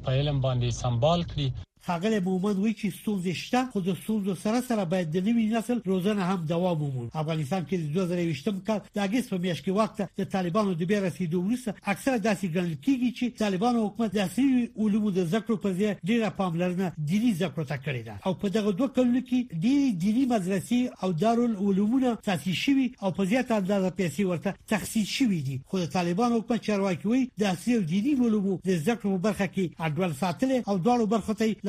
په 0.03 0.11
علم 0.19 0.37
باندې 0.47 0.69
سمبال 0.83 1.21
کړي 1.31 1.49
ښاغلی 1.87 2.19
مومن 2.27 2.57
وایي 2.63 2.75
چې 2.81 2.89
ستونزې 3.01 3.33
شته 3.43 3.61
خو 3.75 3.81
د 3.85 3.95
ستونزو 4.01 4.35
سره 4.43 4.61
سره 4.69 4.83
باید 4.89 5.11
د 5.17 5.27
نوي 5.29 5.45
نسل 5.53 5.79
روزنه 5.93 6.25
هم 6.33 6.41
دوام 6.51 6.81
ومومي 6.83 7.09
افغانستان 7.21 7.63
کې 7.71 7.79
د 7.79 8.11
2020م 8.11 8.59
کال 8.67 8.83
د 8.97 8.99
اگست 9.05 9.31
په 9.35 9.39
میاشت 9.45 9.65
کې 9.65 9.77
وخت 9.79 10.21
د 10.23 10.29
طالبانو 10.35 10.75
د 10.83 10.89
بیا 10.91 10.99
رسیدو 11.05 11.41
وروسته 11.45 11.75
اکثره 11.93 12.19
داسې 12.27 12.55
ګڼل 12.57 12.75
کیږي 12.87 13.11
چې 13.19 13.39
طالبانو 13.45 13.85
حکومت 13.87 14.15
د 14.17 14.25
اصلي 14.25 14.67
علومو 14.87 15.15
د 15.21 15.29
زکړو 15.37 15.61
پر 15.65 15.73
ځای 15.81 15.95
ډیره 16.11 16.33
پاملرنه 16.43 16.91
دینی 17.13 17.31
زکړو 17.39 17.65
ته 17.73 17.81
کړې 17.87 18.05
ده 18.11 18.19
او 18.31 18.35
په 18.45 18.55
دغه 18.59 18.77
دوه 18.83 18.93
کلونو 19.01 19.25
کې 19.25 19.63
ډیری 19.67 19.89
دینی 20.05 20.27
مدرسې 20.35 21.03
او 21.05 21.13
دارالعلومونه 21.25 22.15
تاسیس 22.29 22.61
شوي 22.65 22.87
او 23.03 23.15
په 23.21 23.29
زیاته 23.33 23.61
اندازه 23.63 23.95
پیسې 24.03 24.29
ورته 24.33 24.69
تخصیص 24.75 25.09
شوي 25.17 25.41
دي 25.51 25.57
خو 25.73 25.83
د 25.87 25.91
طالبانو 25.97 26.41
حکومت 26.43 26.69
چارواکي 26.71 27.09
وایي 27.13 27.27
د 27.45 27.51
اصلي 27.55 27.81
دینی 27.97 28.15
علومو 28.29 28.61
د 28.71 28.79
زکړو 28.85 29.25
برخه 29.29 29.51
کې 29.59 29.91
اډول 29.91 30.17
ساتل 30.23 30.57
او 30.61 30.79
دغه 30.91 31.11
برخه 31.17 31.39
ته 31.43 31.69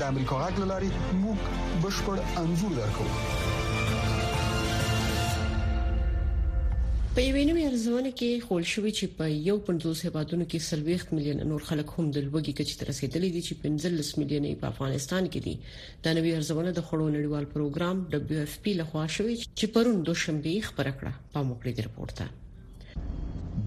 د 0.00 0.04
امریکا 0.12 0.36
غږ 0.42 0.56
لاري 0.72 0.88
موږ 1.22 1.38
بشپړ 1.80 2.16
انزور 2.42 2.70
درکو 2.76 3.04
په 7.14 7.24
یوه 7.28 7.42
نوې 7.50 7.64
ارزونه 7.70 8.12
کې 8.18 8.30
خول 8.46 8.64
شوې 8.72 8.92
چې 8.98 9.06
په 9.18 9.24
یو 9.48 9.56
پندوس 9.66 9.98
هبادونو 10.06 10.44
کې 10.50 10.58
سلويخت 10.70 11.08
میلیون 11.16 11.42
نور 11.52 11.62
خلک 11.68 11.88
هم 11.94 12.04
د 12.14 12.16
لوګي 12.26 12.52
کې 12.56 12.64
چې 12.68 12.88
رسیدلې 12.90 13.30
دي 13.34 13.42
چې 13.46 13.60
15 13.68 14.18
میلیون 14.20 14.44
یې 14.50 14.60
په 14.60 14.66
افغانستان 14.72 15.24
کې 15.32 15.40
دي 15.46 15.54
دا 16.04 16.10
نوې 16.16 16.32
ارزونه 16.38 16.70
د 16.76 16.80
خړو 16.90 17.06
نړیوال 17.16 17.44
پروګرام 17.54 17.96
WFP 18.28 18.64
لخوا 18.82 19.04
شوې 19.16 19.34
چې 19.58 19.66
پرون 19.76 19.96
دوشنبه 20.10 20.54
خبره 20.68 20.92
کړه 20.98 21.12
په 21.34 21.38
موقعي 21.50 21.74
رپورت 21.88 22.14
ده 22.22 22.28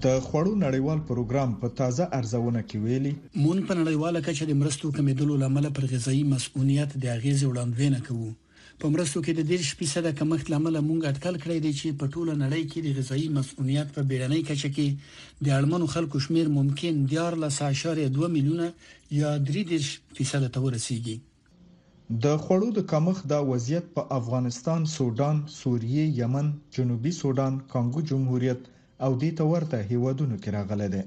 د 0.02 0.06
خوړو 0.26 0.52
نړیوال 0.66 1.00
پروګرام 1.08 1.50
په 1.62 1.68
تازه 1.78 2.04
ارزونه 2.18 2.60
کې 2.68 2.76
ویلي 2.84 3.10
مون 3.42 3.58
په 3.68 3.74
نړیواله 3.80 4.20
کچه 4.28 4.44
د 4.48 4.54
مرستو 4.60 4.90
کمیدلو 4.96 5.34
لامل 5.42 5.66
پر 5.76 5.84
غذایی 5.92 6.22
مسؤلیت 6.34 6.94
د 7.02 7.04
اغیز 7.16 7.42
وړاندوینه 7.46 8.00
کوي 8.06 8.30
په 8.80 8.86
مرستو 8.94 9.22
کې 9.26 9.32
د 9.38 9.42
10% 9.52 10.16
کمښت 10.20 10.50
لامل 10.54 10.78
مونږ 10.88 11.00
اټکل 11.10 11.34
کړی 11.44 11.58
دی 11.64 11.72
چې 11.80 11.98
په 12.00 12.06
ټوله 12.14 12.34
نړۍ 12.44 12.62
کې 12.70 12.80
د 12.86 12.88
غذایی 12.98 13.28
مسؤلیت 13.38 13.88
په 13.96 14.02
بیړنۍ 14.10 14.42
کچه 14.48 14.70
کې 14.76 15.44
د 15.44 15.46
اړمنو 15.58 15.90
خلکو 15.94 16.22
شمیر 16.26 16.50
ممکن 16.58 17.06
14.2 17.14 18.32
میلیونه 18.36 18.68
یا 19.20 19.30
3% 19.52 20.52
ته 20.54 20.58
ورسیږي 20.64 21.16
د 22.24 22.42
خوړو 22.42 22.68
د 22.80 22.88
کمښت 22.94 23.30
دا 23.34 23.40
وضعیت 23.52 23.86
په 23.98 24.18
افغانستان، 24.20 24.90
سودان، 24.98 25.42
سوریه، 25.62 26.04
یمن، 26.22 26.52
جنوبي 26.78 27.12
سودان، 27.22 27.60
کانګو 27.74 28.08
جمهوریت 28.12 28.70
او 29.04 29.12
دې 29.22 29.30
ته 29.38 29.44
ورته 29.52 29.76
هیوادونو 29.90 30.36
کې 30.42 30.48
راغله 30.58 30.88
ده 30.94 31.02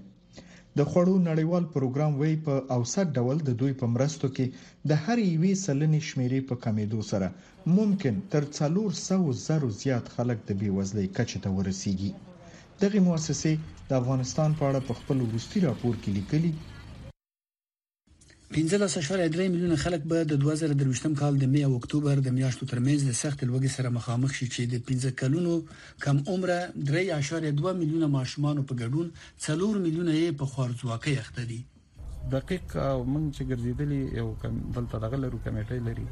د 0.77 0.79
خوړو 0.89 1.15
نړیوال 1.29 1.65
پروګرام 1.75 2.11
وی 2.21 2.33
په 2.45 2.53
اوسط 2.77 3.07
ډول 3.17 3.37
د 3.43 3.49
دوی 3.59 3.73
په 3.81 3.85
مرستو 3.95 4.27
کې 4.35 4.45
د 4.89 4.91
هر 5.03 5.17
یوې 5.33 5.53
سلنې 5.65 6.01
شمیرې 6.09 6.41
په 6.49 6.55
کمیدو 6.63 7.01
سره 7.11 7.27
ممکن 7.77 8.15
تر 8.31 8.43
400 8.57 9.19
زرو 9.47 9.69
زیات 9.81 10.05
خلک 10.15 10.37
د 10.45 10.51
بیوزلۍ 10.61 11.07
کچې 11.17 11.37
ته 11.43 11.49
ورسیږي 11.57 12.11
دغه 12.83 12.99
مؤسسه 13.07 13.51
د 13.89 13.91
افغانستان 14.01 14.49
په 14.59 14.63
اړه 14.69 14.79
په 14.87 14.93
خپل 14.99 15.17
وروستي 15.27 15.59
راپور 15.67 15.93
کې 16.01 16.11
لیکلي 16.17 16.51
15.3 18.49 19.37
میلیونه 19.37 19.75
خلک 19.75 20.01
به 20.11 20.23
د 20.27 20.35
2023م 20.41 21.15
کال 21.21 21.37
د 21.39 21.43
1 21.61 21.71
اکتوبر 21.77 22.15
د 22.27 22.29
میاشتو 22.37 22.65
ترمنځ 22.73 22.99
د 23.09 23.11
سخت 23.21 23.39
لوګي 23.49 23.69
سره 23.75 23.89
مخامخ 23.95 24.31
شي 24.37 24.47
چې 24.47 24.61
د 24.73 24.75
15 24.91 25.21
کلونو 25.21 25.53
کم 26.05 26.17
عمره 26.33 26.59
3.2 26.91 27.73
میلیونه 27.79 28.09
ماشومان 28.13 28.55
په 28.69 28.73
ګډون 28.83 29.07
4 29.65 29.85
میلیونه 29.87 30.13
یې 30.19 30.29
په 30.43 30.47
خورځواکۍ 30.53 31.15
اخته 31.23 31.43
دي 31.51 31.59
دقیق 32.37 32.69
مونږ 33.11 33.25
چې 33.35 33.43
ګرځیدلی 33.51 33.99
یو 34.21 34.29
کم 34.45 34.63
دلته 34.79 35.03
دغه 35.07 35.21
لرو 35.25 35.43
کمیټې 35.43 35.85
لري 35.91 36.07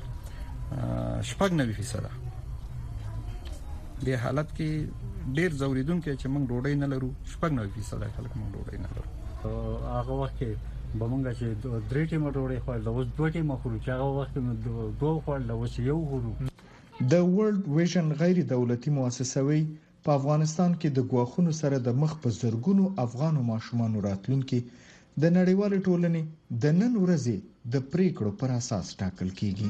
شپږ 1.33 1.57
نوي 1.63 1.79
فیصده 1.81 2.13
دې 2.19 4.21
حالت 4.25 4.53
کې 4.61 5.33
ډیر 5.41 5.57
زوریدونکو 5.65 6.11
چې 6.11 6.27
مونږ 6.37 6.53
ډوډۍ 6.53 6.75
نه 6.85 6.91
لرو 6.95 7.09
شپږ 7.35 7.51
نوي 7.63 7.75
فیصده 7.81 8.15
خلک 8.21 8.39
مونږ 8.43 8.55
ډوډۍ 8.55 8.79
نه 8.87 8.95
لرو 8.99 9.11
هغه 9.97 10.13
وخت 10.23 10.35
کې 10.43 10.51
به 10.99 11.05
مونږ 11.11 11.23
چې 11.39 11.45
درې 11.89 12.03
ټیمه 12.11 12.29
ډوډۍ 12.35 12.59
خوړل 12.63 12.85
اوس 12.91 13.07
دوه 13.17 13.27
ټیمه 13.35 13.55
خورو 13.61 13.77
چې 13.83 13.89
هغه 13.97 14.09
وخت 14.19 14.35
نو 14.45 14.51
دوه 15.01 15.13
خوړل 15.23 15.49
اوس 15.55 15.73
یو 15.89 15.99
خورو 16.09 16.31
د 17.11 17.13
ورلد 17.35 17.63
ویژن 17.77 18.07
غیر 18.21 18.37
دولتي 18.53 18.89
مؤسسوي 18.99 19.61
په 20.03 20.09
افغانستان 20.19 20.71
کې 20.79 20.89
د 20.97 20.99
غواخونو 21.09 21.51
سره 21.61 21.77
د 21.87 21.89
مخ 22.01 22.11
په 22.23 22.29
زرګونو 22.41 22.83
افغان 23.05 23.35
ماشومان 23.51 23.91
راتلونکي 24.07 24.59
د 25.21 25.23
نړیوال 25.37 25.71
ټولنې 25.87 26.21
د 26.63 26.65
نن 26.81 26.91
ورځې 27.03 27.37
د 27.73 27.75
پریکړو 27.91 28.31
پر 28.39 28.49
اساس 28.59 28.85
ټاکل 28.99 29.29
کیږي 29.39 29.69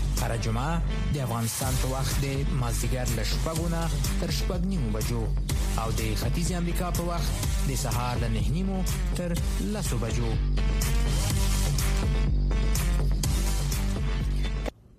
هر 0.21 0.33
جمعه 0.45 0.73
د 1.13 1.21
افغانستان 1.27 1.73
په 1.83 1.89
وخت 1.93 2.13
د 2.23 2.27
مازیګر 2.61 3.07
له 3.19 3.23
شپږو 3.31 3.65
نه 3.73 3.83
تر 4.23 4.29
شپږ 4.39 4.59
نیمو 4.73 4.89
بجو 4.95 5.21
او 5.81 5.87
د 5.99 6.01
ختیځ 6.21 6.49
امریکا 6.61 6.87
په 6.97 7.03
وخت 7.11 7.31
د 7.69 7.79
سهار 7.83 8.15
له 8.23 8.29
نه 8.35 8.43
نیمو 8.57 8.79
تر 9.19 9.29
لسو 9.75 9.95
بجو 10.03 10.29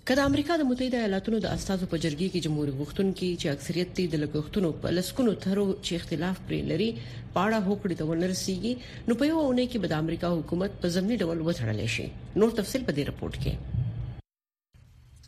کله 0.08 0.22
امریکا 0.30 0.54
د 0.58 0.62
متحده 0.70 0.98
ایالاتونو 1.00 1.38
د 1.42 1.46
استازو 1.56 1.84
په 1.90 2.02
جرګې 2.04 2.28
کې 2.32 2.44
جمهور 2.46 2.68
غوښتونکي 2.78 3.28
چې 3.40 3.46
اکثریت 3.54 3.90
یې 4.00 4.06
د 4.12 4.14
لګښتونو 4.24 4.68
په 4.82 4.86
لسکونو 4.96 5.30
تھرو 5.46 5.66
چې 5.84 5.92
اختلاف 6.00 6.36
پرې 6.48 6.60
لري 6.72 6.90
پاړه 7.34 7.58
هوکړې 7.68 7.94
ته 7.98 8.04
ورنرسيږي 8.10 8.72
نو 9.08 9.12
په 9.22 9.30
یو 9.30 9.38
اونۍ 9.46 9.66
کې 9.70 9.78
د 9.94 10.00
امریکا 10.04 10.28
حکومت 10.38 10.72
په 10.84 10.92
ضمني 10.98 11.16
ډول 11.22 11.38
وڅړل 11.48 11.80
شي 11.96 12.06
نور 12.40 12.50
تفصيل 12.62 12.82
په 12.86 12.92
دې 12.96 13.02
رپورت 13.12 13.36
کې 13.46 13.52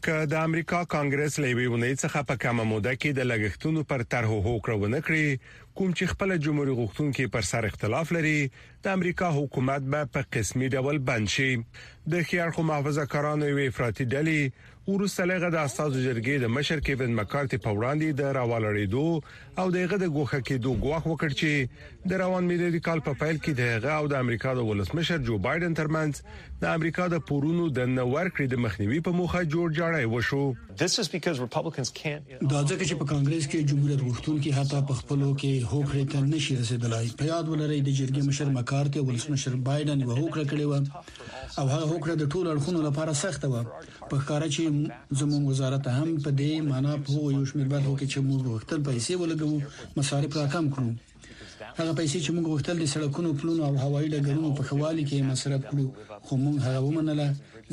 ک 0.07 0.13
د 0.31 0.35
امریکا 0.47 0.79
کانګرس 0.95 1.37
لوي 1.43 1.67
ونې 1.75 1.91
څخه 2.01 2.21
په 2.31 2.35
کومه 2.41 2.65
موده 2.73 2.91
کې 3.03 3.13
د 3.19 3.27
لګښتونو 3.29 3.85
پر 3.93 4.03
طرحو 4.15 4.39
هوکړه 4.47 4.75
ونه 4.81 4.99
کړي 5.07 5.29
کوم 5.79 5.91
چې 5.99 6.11
خپل 6.13 6.35
جمهور 6.47 6.71
غوښتونکو 6.81 7.29
پر 7.37 7.49
سر 7.51 7.67
اختلاف 7.69 8.13
لري 8.17 8.35
د 8.87 8.93
امریکا 8.97 9.31
حکومت 9.39 9.87
به 9.95 10.11
په 10.17 10.29
قسمي 10.37 10.69
ډول 10.75 11.01
بند 11.11 11.33
شي 11.37 11.49
د 12.17 12.27
خيار 12.31 12.53
خو 12.59 12.67
محافظه 12.73 13.07
کارانو 13.15 13.51
وی 13.57 13.69
افراطي 13.73 14.07
ډلې 14.15 14.74
وروسته 14.87 15.25
لغه 15.27 15.49
د 15.53 15.57
استادو 15.67 16.01
جرګې 16.05 16.39
د 16.41 16.49
مشر 16.55 16.81
کیون 16.87 17.15
مکارتي 17.19 17.59
په 17.67 17.71
وړاندې 17.77 18.17
د 18.17 18.33
راوالړېدو 18.37 19.61
او 19.63 19.71
دغه 19.77 19.99
د 20.03 20.09
ګوخه 20.17 20.41
کېدو 20.49 20.75
ګواخ 20.83 21.07
وکړ 21.11 21.31
چې 21.41 22.03
د 22.13 22.21
روان 22.23 22.51
میلادي 22.51 22.81
کال 22.89 23.01
په 23.07 23.17
پیل 23.23 23.41
کې 23.45 23.53
دغه 23.61 23.95
او 24.01 24.11
د 24.13 24.21
امریکا 24.25 24.53
د 24.59 24.67
ولسمشر 24.71 25.23
جو 25.29 25.39
بایدن 25.47 25.77
ترمنځ 25.81 26.21
د 26.65 26.77
امریکا 26.81 27.07
د 27.15 27.23
پورونو 27.31 27.69
د 27.79 27.89
نور 27.95 28.29
کړې 28.35 28.51
د 28.55 28.63
مخنیوي 28.67 29.01
په 29.07 29.17
موخه 29.23 29.43
جوړ 29.55 29.79
جاړی 29.79 30.11
وشو 30.17 30.43
دا 30.81 32.61
ځکه 32.73 32.83
چې 32.89 33.01
په 33.01 33.09
کانګرس 33.13 33.49
کې 33.49 33.67
جمهوریت 33.73 34.05
غوښتونکي 34.05 34.55
حتی 34.59 34.83
په 34.91 35.01
خپلو 35.01 35.31
کې 35.41 35.73
هوکړې 35.73 36.13
ته 36.13 36.27
نشي 36.33 36.59
رسیدلای 36.61 37.11
په 37.23 37.31
یاد 37.33 37.51
ولرئ 37.55 37.81
د 37.81 37.91
جرګې 38.03 38.23
مشر 38.31 38.53
مکارتي 38.61 39.07
ولسمشر 39.11 39.57
بایدن 39.71 40.05
و 40.09 40.13
هوکړه 40.13 40.45
کړې 40.53 40.71
و 40.71 41.43
او 41.61 41.67
هغه 41.75 41.87
وکړه 41.93 42.15
د 42.19 42.25
ټولو 42.33 42.49
اړخونو 42.55 42.81
لپاره 42.89 43.13
سخت 43.25 43.43
و 43.53 43.55
په 44.09 44.15
ښکارا 44.21 44.49
چې 44.55 44.63
زموږ 45.21 45.43
وزارت 45.51 45.85
هم 45.99 46.09
په 46.25 46.31
دې 46.41 46.53
معنی 46.71 46.95
په 47.05 47.11
یو 47.37 47.43
شمېر 47.51 47.69
برخو 47.75 47.93
کې 47.99 48.07
چې 48.13 48.19
موږ 48.29 48.41
وختل 48.53 48.81
پیسې 48.89 49.13
ولګو 49.23 49.51
مصارف 49.99 50.33
راکم 50.41 50.67
کړو 50.75 50.91
هغه 51.81 51.93
پیسې 52.01 52.19
چې 52.25 52.31
موږ 52.35 52.45
غوښتل 52.53 52.77
د 52.81 52.87
سړکونو 52.95 53.31
پلونو 53.39 53.63
او 53.69 53.75
هوایي 53.85 54.09
ډګرونو 54.15 54.49
په 54.59 54.63
خوالي 54.69 55.05
کې 55.09 55.29
مصرف 55.31 55.61
کړو 55.71 55.87
خو 56.27 56.33
موږ 56.45 56.57
هغه 56.67 56.79
ومنله 56.87 57.27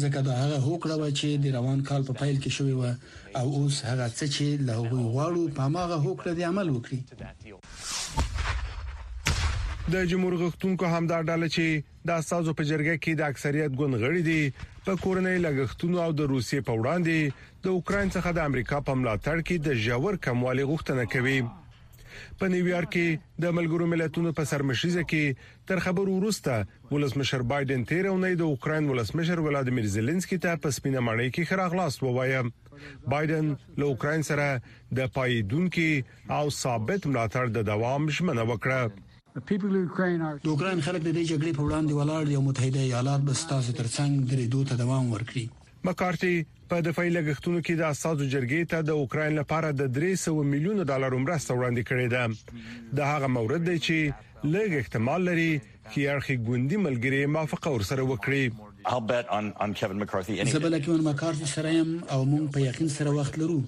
ځکه 0.04 0.18
دا 0.28 0.34
هغه 0.44 0.58
هوکړه 0.68 0.96
و 1.00 1.04
چې 1.20 1.28
د 1.44 1.46
روان 1.58 1.80
کال 1.90 2.02
په 2.10 2.14
پیل 2.20 2.36
کې 2.44 2.52
شوې 2.58 2.76
و 2.82 2.84
او 3.40 3.48
اوس 3.58 3.76
هغه 3.90 4.06
څه 4.18 4.26
چې 4.36 4.46
له 4.68 4.74
هغه 4.82 5.00
غواړو 5.14 5.44
په 5.58 5.64
ماغه 5.76 5.98
هوکړه 6.06 6.32
دی 6.38 6.44
عمل 6.52 6.68
وکړي 6.72 7.00
د 9.90 9.96
جمهور 10.10 10.34
غختونکو 10.42 10.86
همدا 10.94 11.20
ډله 11.30 11.48
چې 11.56 11.66
د 12.08 12.10
اساسو 12.22 12.52
په 12.58 12.64
جرګه 12.72 12.96
کې 13.04 13.12
د 13.16 13.22
اکثریت 13.32 13.72
ګوند 13.80 13.96
غړي 14.04 14.22
دي 14.30 14.42
په 14.86 14.94
کورنۍ 15.04 15.38
لګښتونو 15.46 15.98
او 16.06 16.12
د 16.20 16.22
روسیې 16.34 16.62
په 16.68 16.74
وړاندې 16.80 17.18
د 17.64 17.68
اوکرين 17.76 18.08
څخه 18.16 18.30
د 18.34 18.40
امریکا 18.50 18.78
په 18.88 18.94
ملاتړ 19.00 19.38
کې 19.48 19.56
د 19.68 19.70
جوړ 19.88 20.14
کموالي 20.26 20.64
غوښتنه 20.72 21.04
کوي 21.14 21.40
په 22.40 22.46
نیویارک 22.54 22.90
کې 22.96 23.08
د 23.44 23.46
ملګرو 23.58 23.88
ملتونو 23.94 24.30
په 24.38 24.44
سرمشيزه 24.52 25.04
کې 25.12 25.60
تر 25.68 25.78
خبرو 25.86 26.16
وروسته 26.20 26.54
ولسمشر 26.94 27.42
بایدن 27.52 27.82
تیر 27.92 28.06
او 28.12 28.16
نه 28.24 28.32
د 28.42 28.48
اوکرين 28.54 28.90
ولسمشر 28.94 29.44
ولادمیر 29.48 29.90
زيلنسکي 29.96 30.38
ته 30.46 30.58
په 30.64 30.78
سپینه 30.78 31.00
مړی 31.08 31.30
کې 31.36 31.48
خراغلاس 31.52 32.00
ووایم 32.06 32.54
بایدن 33.16 33.54
له 33.80 33.86
اوکرين 33.92 34.24
سره 34.30 34.48
د 35.02 35.14
پایدونکو 35.20 35.88
او 36.38 36.44
ثابت 36.62 37.02
ملاتړ 37.12 37.46
د 37.60 37.70
دوام 37.72 38.10
ژمنه 38.20 38.46
وکړه 38.52 38.82
د 39.36 39.40
اوکرين 39.40 40.82
خلک 40.86 41.02
د 41.04 41.12
دې 41.18 41.22
جګړې 41.32 41.52
په 41.58 41.66
وړاندې 41.66 41.98
ولاړ 41.98 42.32
یو 42.32 42.40
متحده 42.48 42.80
ایالات 42.88 43.22
به 43.28 43.40
ستاسو 43.42 43.76
ترڅنګ 43.76 44.26
درې 44.32 44.48
دوه 44.56 44.66
ته 44.72 44.80
دوام 44.82 45.06
ورکړي 45.14 45.44
مکارتي 45.90 46.34
په 46.74 46.84
دفاعي 46.88 47.14
لګښتونو 47.18 47.62
کې 47.66 47.78
د 47.82 47.86
اساسو 47.94 48.28
جرګې 48.34 48.72
ته 48.74 48.88
د 48.90 48.98
اوکرين 49.04 49.38
لپاره 49.38 49.70
د 49.84 49.92
300 50.00 50.36
میلیون 50.56 50.84
ډالر 50.92 51.16
مرسته 51.22 51.58
وړاندې 51.58 51.88
کړې 51.92 52.08
ده 52.16 53.00
د 53.00 53.08
هغه 53.14 53.32
مورد 53.38 53.66
دی 53.70 53.78
چې 53.86 54.28
لږ 54.58 54.78
احتمال 54.82 55.26
لري 55.30 55.50
چې 55.62 56.10
ارخي 56.18 56.38
ګوندی 56.50 56.82
ملګری 56.88 57.24
موافقه 57.38 57.76
ورسره 57.78 58.02
وکړي 58.12 58.68
I'll 58.92 59.02
bet 59.14 59.28
on 59.40 59.48
on 59.64 59.74
Kevin 59.80 60.00
McCarthy 60.04 60.36
anyway. 60.42 60.54
زبله 60.54 60.80
کوم 60.86 61.08
مکارتي 61.08 61.46
سره 61.46 61.74
يم 61.80 61.92
او 62.16 62.26
مونږ 62.32 62.54
په 62.58 62.68
یقین 62.70 62.88
سره 63.00 63.12
وخت 63.18 63.38
لرو 63.44 63.60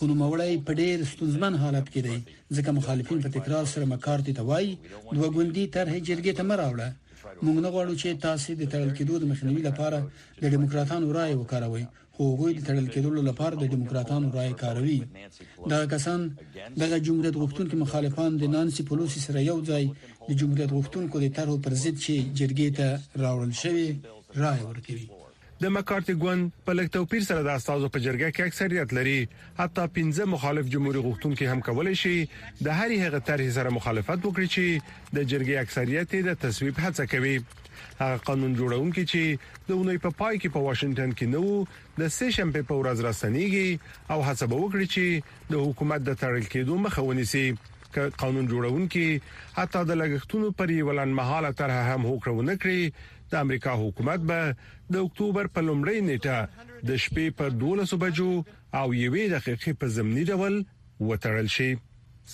خو 0.00 0.04
نوموړی 0.12 0.52
په 0.66 0.72
ډیر 0.80 0.96
ستونزمن 1.12 1.54
حالت 1.62 1.86
کې 1.92 2.00
دی 2.06 2.16
ځکه 2.56 2.70
مخالفین 2.78 3.18
په 3.22 3.30
تکرار 3.36 3.64
سره 3.74 3.84
مکارتي 3.94 4.32
ته 4.38 4.42
وایي 4.50 4.72
دوه 5.14 5.28
ګوندی 5.36 5.64
طرحې 5.76 6.00
جرګې 6.08 6.32
ته 6.38 6.42
مراوړه 6.50 6.88
موږ 7.44 7.56
نه 7.64 7.68
غواړو 7.74 7.94
چې 8.02 8.20
تاسو 8.26 8.48
د 8.56 8.62
تړل 8.72 8.90
کېدو 8.98 9.14
د 9.20 9.24
مخنیوي 9.32 9.62
لپاره 9.68 9.98
د 10.42 10.44
دیموکراتانو 10.54 11.06
رائے 11.16 11.34
وکاروئ 11.38 11.84
خو 12.14 12.20
هغوی 12.30 12.52
د 12.56 12.60
تړل 12.68 12.86
کېدو 12.94 13.10
لپاره 13.30 13.54
د 13.56 13.64
دیموکراتانو 13.72 14.26
رائے 14.36 14.52
کاروي 14.62 14.98
دا 15.72 15.80
کسان 15.92 16.20
د 16.80 16.82
جمهوریت 17.06 17.34
غوښتونکو 17.42 17.74
مخالفان 17.84 18.30
د 18.36 18.44
نانسي 18.54 18.82
پولوسی 18.88 19.20
سره 19.26 19.40
یو 19.50 19.58
ځای 19.70 19.84
د 20.28 20.30
جمهوریت 20.40 20.70
غوښتونکو 20.76 21.16
د 21.20 21.26
طرحو 21.36 21.56
پر 21.64 21.72
ضد 21.82 21.96
چې 22.04 22.16
جرګې 22.38 22.68
ته 22.78 22.88
راوړل 23.24 23.52
شوی 23.62 23.86
رائے 24.42 24.62
ورکوي 24.70 25.06
د 25.62 25.70
مکارتي 25.74 26.14
ګوند 26.22 26.50
په 26.66 26.74
لګ 26.78 26.90
توپیر 26.96 27.22
سره 27.28 27.44
د 27.46 27.56
استادو 27.60 27.88
په 27.94 28.02
جرګه 28.02 28.28
کې 28.34 28.42
اکثریت 28.50 28.92
لري 28.98 29.16
حتی 29.60 29.86
15 29.96 30.28
مخالف 30.34 30.68
جمهور 30.74 30.98
غوښتونکي 31.06 31.48
هم 31.52 31.62
کولای 31.68 31.94
شي 32.02 32.12
د 32.34 32.76
هرې 32.80 33.00
هغه 33.06 33.20
طرح 33.30 33.48
سره 33.56 33.72
مخالفت 33.78 34.20
وکړي 34.28 34.54
چې 34.58 35.16
د 35.16 35.26
جرګې 35.32 35.64
اکثریت 35.64 36.14
د 36.28 36.38
تصویب 36.44 36.78
هڅه 36.84 37.10
کوي 37.14 37.34
هغه 38.02 38.22
قانون 38.28 38.54
جوړونکي 38.60 39.04
چې 39.14 39.66
د 39.70 39.74
اونۍ 39.78 40.02
په 40.06 40.14
پا 40.18 40.18
پای 40.20 40.38
کې 40.38 40.56
په 40.58 40.66
پا 40.66 40.68
واشنگټن 40.68 41.18
کې 41.22 41.26
نو 41.34 42.04
د 42.04 42.14
سیشن 42.20 42.54
په 42.60 42.78
ورځ 42.82 43.08
راستنیږي 43.08 44.14
او 44.14 44.22
حساب 44.30 44.54
وکړي 44.58 44.94
چې 44.94 45.52
د 45.56 45.66
حکومت 45.68 46.06
د 46.10 46.20
تړل 46.24 46.50
کېدو 46.54 46.80
مخاوني 46.86 47.28
سي 47.34 47.44
قانون 48.22 48.48
جوړونکي 48.54 49.06
حتی 49.60 49.84
د 49.90 50.00
لګښتونو 50.02 50.54
پر 50.62 50.76
یولن 50.80 51.18
مهاله 51.22 51.54
طرح 51.62 51.84
هم 51.84 52.12
هوکړه 52.14 52.40
ونکړي 52.40 52.82
د 53.30 53.40
امریکا 53.44 53.72
حکومت 53.82 54.20
به 54.30 54.44
د 54.94 55.02
اکتوبر 55.06 55.48
په 55.56 55.64
لومړۍ 55.68 55.98
نیټه 56.10 56.84
د 56.90 57.00
شپې 57.04 57.26
په 57.40 57.50
12 57.62 57.98
بجو 58.04 58.30
او 58.80 58.86
یوې 59.04 59.24
دقیقې 59.34 59.72
په 59.80 59.94
زمینی 59.96 60.24
ډول 60.32 60.54
وتړل 61.08 61.48
شي 61.56 61.70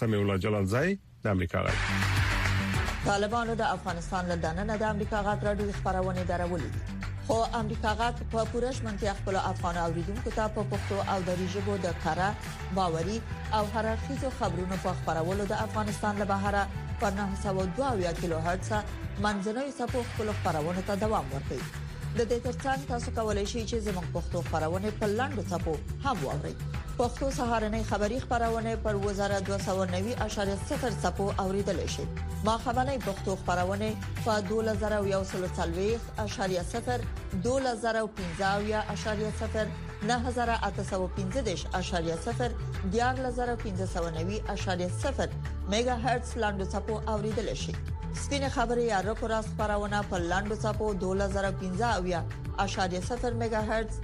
سمي 0.01 0.21
الله 0.23 0.37
جلال 0.45 0.69
زای 0.75 0.97
د 1.25 1.33
امریکا 1.35 1.65
غږ 1.67 3.07
طالبانو 3.07 3.57
د 3.63 3.73
افغانستان 3.77 4.25
له 4.33 4.37
دننه 4.45 4.77
د 4.83 4.91
امریکا 4.95 5.19
غږ 5.29 5.39
راډیو 5.49 5.77
خبرونه 5.79 6.23
درولې 6.33 6.71
خو 7.27 7.37
امریکا 7.59 7.93
غاټ 7.99 8.23
په 8.33 8.45
پورش 8.55 8.81
منځي 8.87 9.13
خپل 9.19 9.37
افغان 9.51 9.77
اوریدونکو 9.87 10.31
ته 10.39 10.49
په 10.57 10.67
پښتو 10.73 11.05
او 11.13 11.19
دری 11.29 11.47
ژبه 11.55 11.77
د 11.85 11.95
کارا 12.07 12.31
باوري 12.79 13.19
او 13.59 13.65
هررخیزو 13.77 14.33
خبرونو 14.41 14.81
په 14.87 14.97
خبرولو 15.01 15.47
د 15.55 15.61
افغانستان 15.67 16.21
له 16.23 16.27
بهره 16.33 16.84
په 17.01 17.09
922 17.21 18.15
کیلو 18.21 18.39
هرتز 18.47 18.71
منځنوي 19.25 19.73
سپو 19.81 19.99
خپل 20.11 20.29
خبرونه 20.43 20.83
ته 20.91 20.95
دوام 21.05 21.27
ورکوي 21.35 21.63
د 21.65 21.67
دې 22.31 22.37
ترڅنګ 22.43 22.85
تاسو 22.91 23.09
کولای 23.19 23.47
شئ 23.53 23.63
چې 23.71 23.87
زموږ 23.87 24.07
پښتو 24.17 24.39
خبرونه 24.49 24.89
په 25.01 25.07
لاندو 25.21 25.43
سپو 25.53 25.75
هم 26.05 26.17
واورئ 26.25 26.53
پښتو 26.99 27.27
سهارنې 27.39 27.83
خبری 27.91 28.19
خبرونه 28.25 28.73
پر 28.85 28.95
وزارت 29.07 29.43
290.0 29.53 31.03
سپو 31.07 31.27
اوریدل 31.45 31.79
شي 31.95 32.05
ما 32.49 32.57
خبرنې 32.67 32.97
پښتو 33.09 33.31
خبرونه 33.41 33.89
په 34.27 34.35
2140.0 34.53 37.01
2015.0 37.43 39.73
9015.0 40.13 42.61
14590.0 42.93 42.99
میگا 45.71 45.95
هرتز 45.95 46.39
لاندو 46.39 46.65
چپو 46.67 47.11
اوریدل 47.11 47.55
شي 47.55 47.73
سپینه 48.25 48.49
خبرې 48.49 48.83
یا 48.83 49.01
رکو 49.01 49.27
راس 49.29 49.45
خبرونه 49.59 50.03
په 50.11 50.17
لاندو 50.19 50.57
چپو 50.57 50.95
2015.0 51.05 51.11
میگا 53.43 53.59
هرتز 53.61 53.95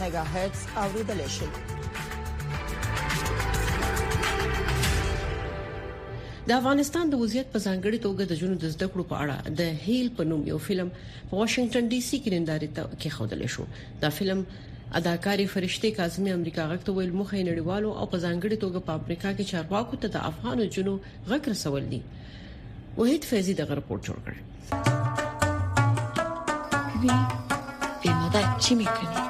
میگا 0.04 0.22
هرتز 0.22 0.58
اوریدل 0.76 1.28
شي 1.28 1.46
د 6.48 6.52
افغانستان 6.52 7.10
د 7.10 7.14
وضعیت 7.14 7.46
په 7.52 7.58
ځانګړي 7.64 7.98
توګه 8.04 8.22
د 8.24 8.38
جنود 8.38 8.64
زده 8.64 8.86
کړو 8.94 9.04
په 9.10 9.16
اړه 9.24 9.36
د 9.58 9.60
هیل 9.88 10.08
په 10.16 10.22
نوم 10.30 10.42
یو 10.48 10.58
فلم 10.58 10.88
په 11.30 11.36
واشنگټن 11.40 11.84
ډي 11.92 12.00
سي 12.08 12.16
کې 12.22 12.28
نندارې 12.34 12.68
ته 12.76 12.82
کې 13.00 13.08
خوندل 13.16 13.40
شو 13.56 13.64
دا 14.02 14.10
فلم 14.16 14.40
اداکاری 14.94 15.46
فرشته 15.46 15.90
کاظمي 15.98 16.30
امریکا 16.36 16.64
غکته 16.72 16.92
ویل 16.96 17.12
مخې 17.20 17.40
نړیوالو 17.48 17.90
او 18.00 18.06
په 18.14 18.18
ځانګړي 18.24 18.56
توګه 18.64 18.80
په 18.88 18.92
امریکا 19.00 19.30
کې 19.38 19.44
چارواکو 19.52 19.96
ته 20.02 20.08
د 20.08 20.16
افغانو 20.30 20.64
جنو 20.74 20.94
غکر 21.30 21.52
سوال 21.62 21.84
دي 21.94 22.00
وحید 22.98 23.22
فیضی 23.30 23.54
دغه 23.62 23.78
رپورت 23.80 24.02
جوړ 24.10 24.18
کړ 24.28 24.36
وی 27.06 27.18
به 28.04 28.12
مادر 28.20 28.46
چی 28.68 28.74
میکنی 28.84 29.24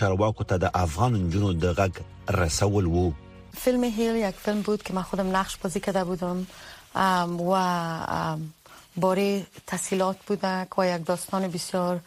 چارواکو 0.00 0.44
ته 0.52 0.56
د 0.66 0.74
افغان 0.82 1.20
جنو 1.36 1.52
د 1.52 1.78
غږ 1.82 2.36
رسول 2.42 2.86
وو 2.96 3.06
فیلم 3.62 3.84
هیل 4.02 4.16
یک 4.24 4.42
فیلم 4.48 4.60
بود 4.70 4.82
که 4.88 4.94
من 5.00 5.08
خودم 5.14 5.32
نقش 5.38 5.56
بازی 5.62 5.80
کرده 5.88 6.04
بودم 6.04 6.44
و 7.48 7.54
باره 8.96 9.46
تحصیلات 9.66 10.16
بوده، 10.26 10.66
و 10.78 10.86
یک 10.86 11.04
داستان 11.06 11.48
بسیار 11.48 12.00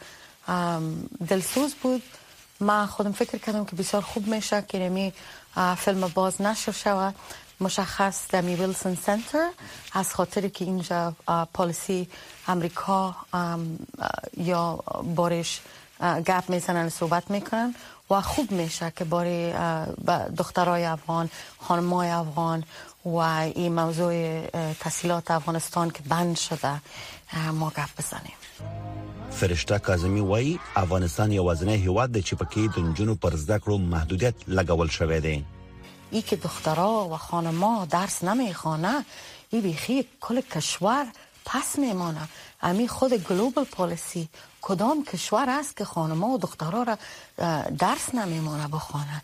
دلسوز 1.28 1.74
بود 1.74 2.02
ما 2.60 2.86
خودم 2.86 3.12
فکر 3.12 3.38
کردم 3.38 3.64
که 3.64 3.76
بسیار 3.76 4.02
خوب 4.02 4.26
میشه 4.28 4.64
که 4.68 4.78
نمی 4.78 5.12
فیلم 5.76 6.08
باز 6.14 6.42
نشر 6.42 6.72
شود 6.72 7.14
مشخص 7.60 8.28
دمی 8.30 8.54
ویلسون 8.54 8.94
سنتر 8.94 9.50
از 9.92 10.14
خاطر 10.14 10.48
که 10.48 10.64
اینجا 10.64 11.16
پالیسی 11.52 12.08
امریکا 12.48 13.16
یا 14.38 14.76
بارش 15.16 15.60
گپ 16.00 16.44
میزنن 16.50 16.88
صحبت 16.88 17.30
میکنن 17.30 17.74
و 18.10 18.20
خوب 18.20 18.50
میشه 18.50 18.92
که 18.96 19.04
باری 19.04 19.52
دخترای 20.36 20.84
افغان 20.84 21.30
خانمای 21.66 22.08
افغان 22.10 22.62
و 23.04 23.16
این 23.16 23.72
موضوع 23.80 24.40
تحصیلات 24.72 25.30
افغانستان 25.30 25.90
که 25.90 26.02
بند 26.08 26.36
شده 26.36 26.80
ما 27.52 27.70
گپ 27.76 27.88
بزنیم 27.98 28.36
فرشته 29.30 29.78
کازمی 29.78 30.20
وای 30.20 30.58
افغانستان 30.76 31.32
یا 31.32 31.52
هیواد 31.52 32.12
دی 32.12 32.22
چې 32.22 32.34
پکې 32.34 32.76
د 32.76 32.78
نجونو 32.78 33.14
پر 33.14 33.36
زده 33.36 33.70
محدودیت 33.76 34.34
لګول 34.48 34.90
شوی 34.90 35.20
دی 35.20 35.44
ای 36.10 36.22
که 36.22 36.36
دخترا 36.36 37.04
و 37.08 37.16
خانما 37.16 37.86
درس 37.90 38.24
نمیخوانه 38.24 39.04
ای 39.50 39.60
بیخی 39.60 40.08
کل 40.20 40.40
کشور 40.40 41.06
پس 41.46 41.78
میمانه 41.78 42.20
امی 42.62 42.86
خود 42.88 43.10
گلوبال 43.28 43.64
پالیسی 43.64 44.28
کدام 44.62 45.04
کشور 45.12 45.50
است 45.50 45.76
که 45.76 45.84
خانم‌ها 45.84 46.28
و 46.28 46.38
دخترها 46.38 46.82
را 46.82 46.98
درس 47.78 48.14
نمیمونه 48.14 48.68
بخوانند 48.68 49.22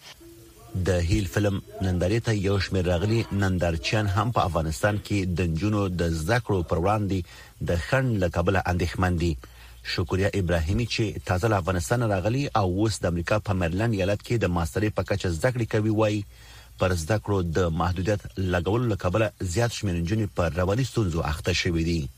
د 0.84 0.88
هیل 0.88 1.26
فلم 1.28 1.62
نندرې 1.82 2.20
ته 2.24 2.34
یو 2.36 2.60
شمېر 2.60 2.86
راغلي 2.86 3.26
نندرچیان 3.32 4.06
هم 4.06 4.32
په 4.32 4.44
افغانستان 4.44 5.00
کې 5.08 5.28
د 5.38 5.46
جنونو 5.56 5.88
د 5.88 6.08
ذکرو 6.08 6.62
پر 6.62 6.76
وړاندې 6.76 7.24
د 7.68 7.76
خند 7.76 8.24
لقبله 8.24 8.58
اندېښمن 8.66 9.18
دي 9.18 9.36
شکریا 9.84 10.30
ابراهیمی 10.34 10.86
چې 10.86 11.20
تازه 11.26 11.48
له 11.48 11.56
افغانستان 11.56 12.02
راغلي 12.10 12.50
او 12.56 12.64
اوس 12.80 12.98
د 13.00 13.04
امریکا 13.06 13.38
په 13.38 13.52
مرلند 13.52 13.94
ایالت 13.94 14.20
کې 14.24 14.32
د 14.38 14.44
ماسترۍ 14.56 14.90
په 14.96 15.02
کچه 15.02 15.28
ذکر 15.30 15.64
کوي 15.72 15.90
وای 15.90 16.24
پر 16.78 16.92
ذکرو 16.94 17.42
د 17.42 17.58
محدودیت 17.82 18.20
لګولو 18.36 18.92
لقبله 18.94 19.30
زیات 19.40 19.72
شمېر 19.72 20.08
جنونی 20.10 20.26
پر 20.26 20.50
رواني 20.56 20.84
ستونزو 20.84 21.22
اخته 21.22 21.52
شوې 21.52 21.82
دي 21.92 22.08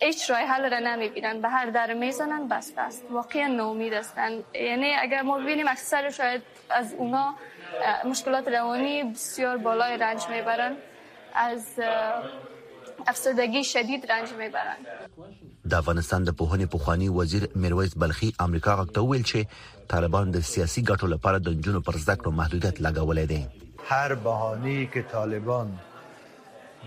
هیچ 0.00 0.30
راه 0.30 0.38
حل 0.38 0.70
را 0.70 0.78
نمیبینن 0.78 1.40
به 1.40 1.48
هر 1.48 1.70
در 1.70 1.94
میزنن 1.94 2.48
بسته 2.48 2.80
است 2.80 3.04
واقعا 3.10 3.46
ناامید 3.46 3.92
هستند 3.92 4.44
یعنی 4.54 4.94
اگر 5.00 5.22
ما 5.22 5.38
ببینیم 5.38 5.68
اکثر 5.68 6.10
شاید 6.10 6.42
از 6.70 6.94
اونا 6.98 7.34
مشکلات 8.04 8.48
روانی 8.48 9.02
بسیار 9.02 9.56
بالای 9.56 9.96
رنج 9.98 10.24
میبرن 10.30 10.72
از 11.34 11.62
افسردگی 13.06 13.64
شدید 13.64 14.12
رنج 14.12 14.32
میبرن 14.32 14.76
د 15.70 15.74
افغانستان 15.74 16.24
د 16.24 16.28
پوهنې 16.28 16.64
پوخانی 16.66 17.08
وزیر 17.08 17.48
میرویس 17.54 17.94
بلخی 17.96 18.32
امریکا 18.38 18.84
غوښته 18.86 18.98
ویل 18.98 19.22
چې 19.22 19.46
طالبان 19.88 20.30
د 20.30 20.40
سیاسي 20.40 20.82
ګټو 20.82 21.04
لپاره 21.04 21.38
د 21.38 21.60
جنونو 21.60 21.80
پر 21.80 21.92
زده 21.96 22.16
کړو 22.22 22.26
محدودیت 22.28 22.78
لګولې 22.80 23.26
دي 23.28 23.46
هر 23.88 24.14
بهانه 24.14 24.86
کې 24.92 24.98
طالبان 25.12 25.78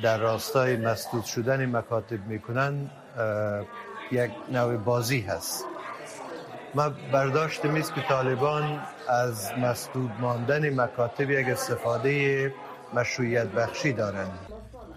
در 0.02 0.18
راستای 0.18 0.78
مسدود 0.78 1.24
شدن 1.26 1.66
مکاتب 1.76 2.28
میکنن 2.28 2.90
یک 4.12 4.32
نوع 4.52 4.78
بازی 4.78 5.22
هست 5.22 5.66
ما 6.76 6.90
برداشت 7.12 7.66
میست 7.66 7.94
که 7.96 8.02
طالبان 8.10 8.80
از 9.10 9.52
مسدود 9.62 10.12
ماندن 10.20 10.80
مکاتب 10.82 11.30
یک 11.32 11.48
استفاده 11.48 12.54
مشروعیت 12.94 13.48
بخشی 13.48 13.94
دارند 13.94 14.32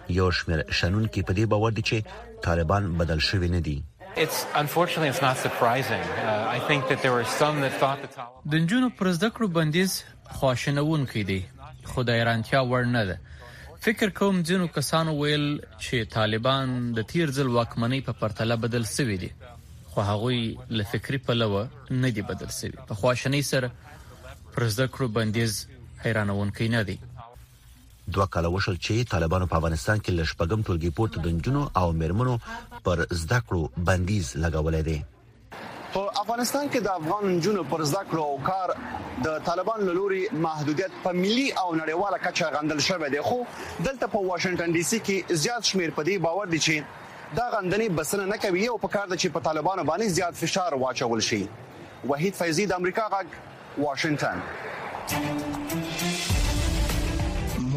یو 0.09 0.31
شنون 0.71 1.07
پدی 1.07 1.47
باور 1.47 1.71
دي 1.73 1.83
چې 1.83 2.05
طالبان 2.43 2.99
بدل 2.99 3.19
شوی 3.19 3.49
ندی 3.49 3.85
uh, 4.17 4.21
دنجون 4.21 4.69
و 8.83 8.87
نجونو 8.87 8.89
پر 9.31 9.47
بندیز 9.47 10.05
خواشنون 10.31 11.07
کیدی. 11.07 11.25
دی 11.41 11.47
خدای 11.85 12.25
ور 12.53 12.85
نده 12.85 13.21
فکر 13.85 14.09
کوم 14.19 14.37
ځینو 14.49 14.67
کسانو 14.75 15.13
ویل 15.21 15.45
چې 15.85 16.05
طالبان 16.15 16.67
د 16.97 17.05
تیر 17.13 17.31
ځل 17.39 17.49
واکمنۍ 17.55 17.99
په 18.09 18.13
پرتله 18.21 18.57
بدل 18.65 18.85
شوی 18.97 19.17
دي 19.23 19.31
خو 19.95 20.05
هغوی 20.11 20.39
له 20.81 20.85
فکری 20.93 21.19
پلوه 21.31 21.63
نه 22.05 22.11
دي 22.19 22.23
بدل 22.29 22.51
شوی 22.59 22.77
په 22.91 22.95
خواشنۍ 23.01 23.43
سره 23.53 23.71
پر 24.57 24.69
زده 24.75 24.87
کړو 24.97 25.07
بندیز 25.17 25.55
حیرانونکی 26.05 26.69
نه 26.75 26.83
دی 26.91 26.97
دوه 28.15 28.27
کال 28.37 28.47
وشل 28.57 28.79
چې 28.87 29.11
طالبانو 29.17 29.51
په 29.53 29.61
افغانستان 29.63 30.05
کې 30.05 30.13
لږ 30.19 30.31
پغم 30.43 30.63
ټولګي 30.69 30.95
پورته 31.01 31.27
د 31.27 31.35
نجونو 31.39 31.67
او 31.81 31.87
مرمنو 32.05 32.39
پر 32.89 33.05
زده 33.25 33.41
کړو 33.49 33.87
بندیز 33.91 34.33
لګولې 34.37 34.81
دي 34.91 34.99
په 35.95 36.21
افغانستان 36.21 36.69
کې 36.73 36.81
د 36.85 36.93
افغان 36.99 37.41
جنونو 37.47 37.63
پر 37.71 37.83
زده 37.89 38.03
کړو 38.13 38.29
او 38.29 38.37
کار 38.47 38.73
د 39.27 39.35
طالبان 39.49 39.83
لوري 39.97 40.21
محدودیت 40.45 40.95
په 41.05 41.13
ملي 41.19 41.45
او 41.63 41.67
نړیواله 41.81 42.19
کچه 42.27 42.49
غندل 42.57 42.81
شوی 42.87 43.11
دی 43.15 43.23
خو 43.29 43.39
دلته 43.41 44.11
په 44.15 44.29
واشنگټن 44.29 44.79
ډي 44.79 44.85
سي 44.93 45.01
کې 45.07 45.41
زیات 45.45 45.71
شمیر 45.73 45.95
په 45.99 46.09
دې 46.11 46.25
باور 46.29 46.51
دي 46.55 46.61
چې 46.67 47.39
دا 47.41 47.47
غندنې 47.57 47.99
بسنه 48.01 48.29
نه 48.35 48.41
کوي 48.47 48.67
او 48.73 48.79
په 48.87 48.95
کار 48.97 49.07
د 49.13 49.17
چې 49.23 49.37
په 49.39 49.47
طالبانو 49.51 49.87
باندې 49.91 50.19
زیات 50.21 50.41
فشار 50.45 50.79
واچول 50.85 51.27
شي 51.31 51.43
وحید 52.13 52.41
فیضی 52.43 52.69
د 52.73 52.81
امریکا 52.83 53.09
غږ 53.17 53.89
واشنگټن 53.89 55.62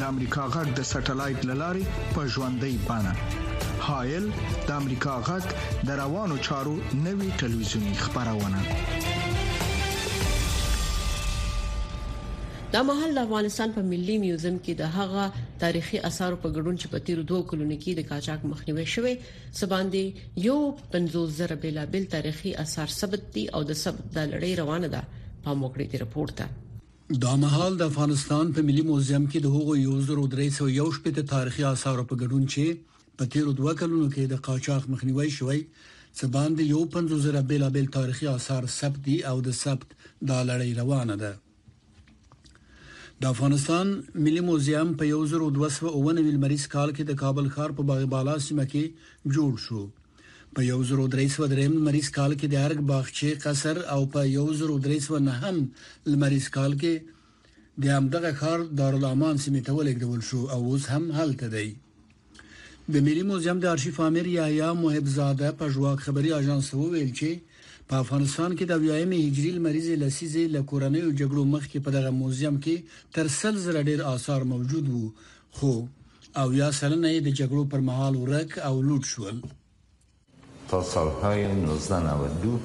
د 0.00 0.02
امریکا 0.12 0.44
غږ 0.52 0.68
د 0.76 0.84
سټلایټ 0.90 1.42
للارې 1.48 1.82
په 2.14 2.22
ژوندۍ 2.34 2.76
بانه 2.84 3.10
هایل 3.88 4.28
د 4.68 4.70
امریکا 4.76 5.16
غږ 5.26 5.82
د 5.88 5.98
روانو 6.00 6.36
چارو 6.46 6.72
نوي 7.06 7.28
ټلویزیونی 7.42 7.92
خبرونه 8.04 8.62
دا 12.74 12.82
مهال 12.90 13.12
د 13.18 13.26
افغانستان 13.26 13.74
په 13.76 13.84
ملي 13.90 14.16
میوزیم 14.24 14.56
کې 14.62 14.80
د 14.80 14.82
هغه 14.98 15.26
تاریخي 15.66 16.02
آثار 16.10 16.38
په 16.44 16.54
ګډون 16.56 16.80
چې 16.82 16.94
په 16.94 17.04
تیر 17.08 17.24
دوه 17.34 17.46
کلونو 17.52 17.78
کې 17.82 18.00
د 18.00 18.08
کاچاک 18.12 18.48
مخنیوي 18.54 18.86
شوی 18.96 19.14
سباندې 19.60 20.40
یو 20.48 20.56
50 20.96 21.28
زره 21.42 21.60
بلا 21.68 21.86
بل 21.96 22.08
تاریخي 22.18 22.54
آثار 22.66 22.96
ثبت 23.00 23.28
دي 23.38 23.46
او 23.56 23.62
د 23.72 23.78
ثبت 23.84 24.10
د 24.18 24.26
لړۍ 24.34 24.52
روانه 24.64 24.92
ده 24.98 25.04
په 25.14 25.60
موکړې 25.62 25.86
دی 25.92 26.04
رپورت 26.08 26.40
ده 26.44 26.50
دا 27.24 27.34
مهال 27.42 27.72
د 27.76 27.82
افغانستان 27.90 28.52
په 28.56 28.62
ملي 28.66 28.82
موزیم 28.90 29.24
کې 29.32 29.38
د 29.40 29.46
هغو 29.54 29.72
یو 29.76 29.94
زرو 30.08 30.22
درې 30.34 30.46
سو 30.58 30.68
یو 30.74 30.88
شپته 30.96 31.22
تاریخي 31.32 31.64
آثار 31.70 31.98
په 32.10 32.16
ګډون 32.22 32.44
چې 32.52 32.76
په 33.18 33.26
تیرو 33.32 33.52
دوه 33.58 33.72
کلونو 33.80 34.06
کې 34.14 34.24
د 34.30 34.40
قاچاق 34.46 34.88
مخنیوي 34.92 35.30
شوی 35.38 35.58
څه 36.16 36.30
باندې 36.36 36.62
یو 36.74 36.80
پنځو 36.94 37.18
زره 37.26 37.42
بیلابل 37.50 37.88
تاریخي 37.96 38.28
آثار 38.34 38.66
ثبت 38.76 39.00
دي 39.08 39.16
او 39.30 39.36
د 39.48 39.56
ثبت 39.62 39.88
دا 40.30 40.38
لړۍ 40.50 40.70
روانه 40.80 41.16
ده 41.24 41.32
د 43.24 43.30
افغانستان 43.34 43.92
ملي 44.26 44.44
موزیم 44.48 44.96
په 45.02 45.20
1290 45.20 46.34
لمریز 46.36 46.66
کال 46.76 46.90
کې 46.90 47.04
د 47.12 47.20
کابل 47.24 47.52
ښار 47.56 47.76
په 47.80 47.88
باغ 47.92 48.08
بالا 48.16 48.38
سیمه 48.48 48.64
کې 48.72 49.34
جوړ 49.38 49.52
شو 49.66 49.82
په 50.56 50.62
1303 50.62 51.76
مریض 51.86 52.08
کال 52.16 52.32
کې 52.40 52.46
د 52.52 52.56
ارګ 52.68 52.80
باغچه 52.90 53.30
قصر 53.44 53.76
او 53.94 54.00
په 54.14 54.20
1309 54.40 55.36
هم 55.42 55.56
مریض 56.22 56.46
کال 56.56 56.72
کې 56.80 56.94
د 57.82 57.84
همدغه 57.96 58.32
خار 58.40 58.58
دارالامان 58.80 59.36
سیمه 59.44 59.60
ته 59.68 59.72
ولګول 59.78 60.20
شو 60.30 60.40
او 60.54 60.60
اوس 60.70 60.84
هم 60.92 61.04
هلته 61.18 61.46
دی 61.54 61.68
د 62.92 62.94
ملي 63.06 63.22
موزیم 63.30 63.58
د 63.60 63.64
آرشیف 63.72 63.96
امیر 64.08 64.26
یحیی 64.36 64.68
محب 64.84 65.06
زاده 65.16 65.48
په 65.60 65.72
جواک 65.74 65.98
خبري 66.06 66.30
اژانس 66.40 66.68
وویل 66.80 67.10
چې 67.20 67.30
په 67.88 67.94
افغانستان 68.04 68.50
کې 68.58 68.64
د 68.70 68.74
ویایم 68.82 69.12
هجری 69.20 69.52
مریض 69.66 69.88
لسیزه 70.04 70.42
لکورنۍ 70.56 71.00
او 71.06 71.12
جګړو 71.20 71.42
مخکې 71.54 71.78
په 71.86 71.90
دغه 71.96 72.10
موزیم 72.20 72.54
کې 72.64 72.76
تر 73.14 73.26
سل 73.40 73.54
زر 73.64 73.76
ډیر 73.88 74.00
آثار 74.14 74.40
موجود 74.52 74.84
وو 74.94 75.04
خو 75.56 75.74
او 76.40 76.46
یا 76.60 76.68
سلنه 76.80 77.16
د 77.24 77.30
جګړو 77.40 77.64
پر 77.72 77.80
مهال 77.90 78.14
ورک 78.24 78.52
او 78.68 78.74
لوټ 78.90 79.04
شول 79.14 79.36
تا 80.72 80.82
سالهای 80.82 81.42
1992 81.44 82.58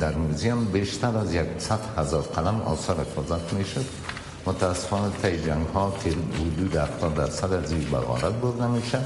در 0.00 0.14
موزیم 0.14 0.64
بیشتر 0.64 1.16
از 1.16 1.28
100 1.58 1.78
هزار 1.96 2.22
قلم 2.22 2.60
آثار 2.60 3.00
حفاظت 3.00 3.52
میشد 3.52 3.84
متاسفانه 4.46 5.12
تای 5.22 5.40
جنگ 5.46 5.66
ها 5.66 5.96
که 6.04 6.10
حدود 6.10 6.76
70 6.76 7.14
درصد 7.14 7.52
از 7.52 7.72
این 7.72 7.80
بغارت 7.80 8.24
برده 8.32 8.66
میشد 8.68 9.04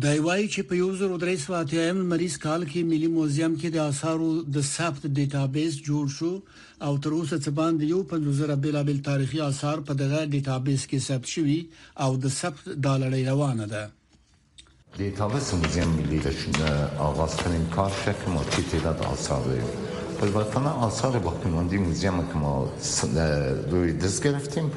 د 0.00 0.04
وایي 0.04 0.48
چې 0.48 0.58
په 0.62 0.76
یو 0.76 0.96
زر 0.96 1.16
درې 1.18 1.36
سو 1.40 1.52
اتم 1.52 1.92
مریض 1.96 2.36
کال 2.38 2.66
کې 2.66 2.76
ملي 2.76 3.06
موزیم 3.06 3.58
کې 3.58 3.64
د 3.66 3.76
آثارو 3.76 4.42
د 4.42 4.60
ثبت 4.60 5.02
ډیټابیس 5.06 5.74
جوړ 5.88 6.06
شو 6.18 6.42
او 6.80 6.98
تر 6.98 7.10
اوسه 7.10 7.38
څه 7.40 7.48
باندې 7.58 7.82
یو 7.82 8.02
5000 8.02 8.54
بیلابل 8.54 8.98
تاریخي 8.98 9.40
آثار 9.40 9.80
په 9.80 9.94
دغه 9.94 10.26
ډیټابیس 10.26 10.82
کې 10.90 10.96
ثبت 10.98 11.26
شوي 11.26 11.68
او 12.00 12.16
د 12.16 12.28
ثبت 12.28 12.68
د 12.68 12.86
لړۍ 12.88 13.28
روانه 13.28 13.66
ده 13.66 13.90
دیتابست 14.98 15.54
موزیم 15.54 15.88
ملی 15.88 16.18
رشون 16.18 16.54
آغاز 16.98 17.36
کنیم 17.36 17.66
کاشه 17.76 18.14
که 18.24 18.30
ما 18.30 18.40
چی 18.50 18.62
تعداد 18.72 19.06
آثار 19.12 19.42
روییم 20.20 20.48
پل 20.48 20.66
آثار 20.66 21.18
باقیماندی 21.18 21.76
موزیم 21.78 22.26
که 22.26 22.34
ما 22.34 22.68
روی 23.70 23.92
دست 23.92 24.22
گرفتیم 24.24 24.70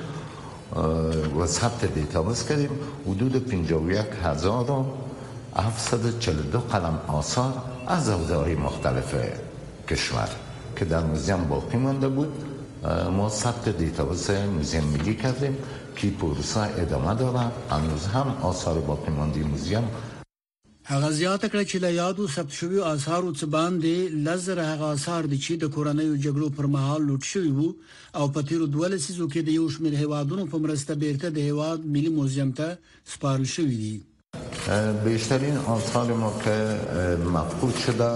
و 1.40 1.48
سبت 1.48 1.86
دیتابست 1.86 2.50
کردیم. 2.50 2.70
حدود 3.08 3.48
پنجا 3.50 3.80
و 3.82 3.88
هزار 4.24 4.72
و 6.54 6.58
قلم 6.72 7.00
آثار 7.08 7.54
از 7.88 8.10
اوزهای 8.10 8.56
مختلف 8.56 9.16
کشور 9.90 10.30
که 10.76 10.86
در 10.86 11.00
موزیم 11.00 11.44
باقیمانده 11.44 12.08
بود 12.08 12.34
ما 13.18 13.30
سبت 13.30 13.70
دیتابست 13.70 14.32
موزیم 14.32 14.84
ملی 14.84 15.16
کردیم 15.16 15.58
که 15.96 16.08
پورسه 16.10 16.60
ادامه 16.60 17.16
داره 17.16 17.40
اندوز 17.72 18.06
هم 18.08 18.34
آثار 18.42 18.84
موزیم 19.18 19.84
هغه 20.94 21.10
زیاته 21.22 21.48
کړه 21.54 21.64
چې 21.72 21.78
له 21.82 21.90
یادو 21.96 22.24
ثبت 22.36 22.52
شوی 22.60 22.80
آثار 22.92 23.24
او 23.26 23.34
څبان 23.42 23.76
دي 23.84 24.10
لزر 24.28 24.60
هغه 24.62 24.86
آثار 24.98 25.24
دي 25.32 25.38
چې 25.46 25.54
د 25.64 25.70
کورنیو 25.76 26.16
جګړو 26.26 26.48
پر 26.60 26.66
مهال 26.76 27.02
لوټ 27.10 27.24
شوی 27.34 27.52
وو 27.58 27.68
او 28.22 28.26
په 28.38 28.42
تیرو 28.52 28.66
دوه 28.78 28.88
لسیزو 28.96 29.28
کې 29.30 29.40
د 29.50 29.54
یو 29.60 29.70
شمېر 29.76 29.94
هیوادونو 30.04 30.46
په 30.56 30.62
مرسته 30.66 30.96
بیرته 31.06 31.30
د 31.38 31.48
هیواد 31.50 31.86
ملي 31.98 32.10
موزیم 32.16 32.52
ته 32.52 32.78
سپارل 33.14 33.44
شوی 33.54 33.76
دي 33.84 33.96
بیشترین 35.06 35.58
آثار 35.78 36.14
ما 36.26 36.34
که 36.44 36.58
مفقود 37.38 37.76
شده 37.86 38.10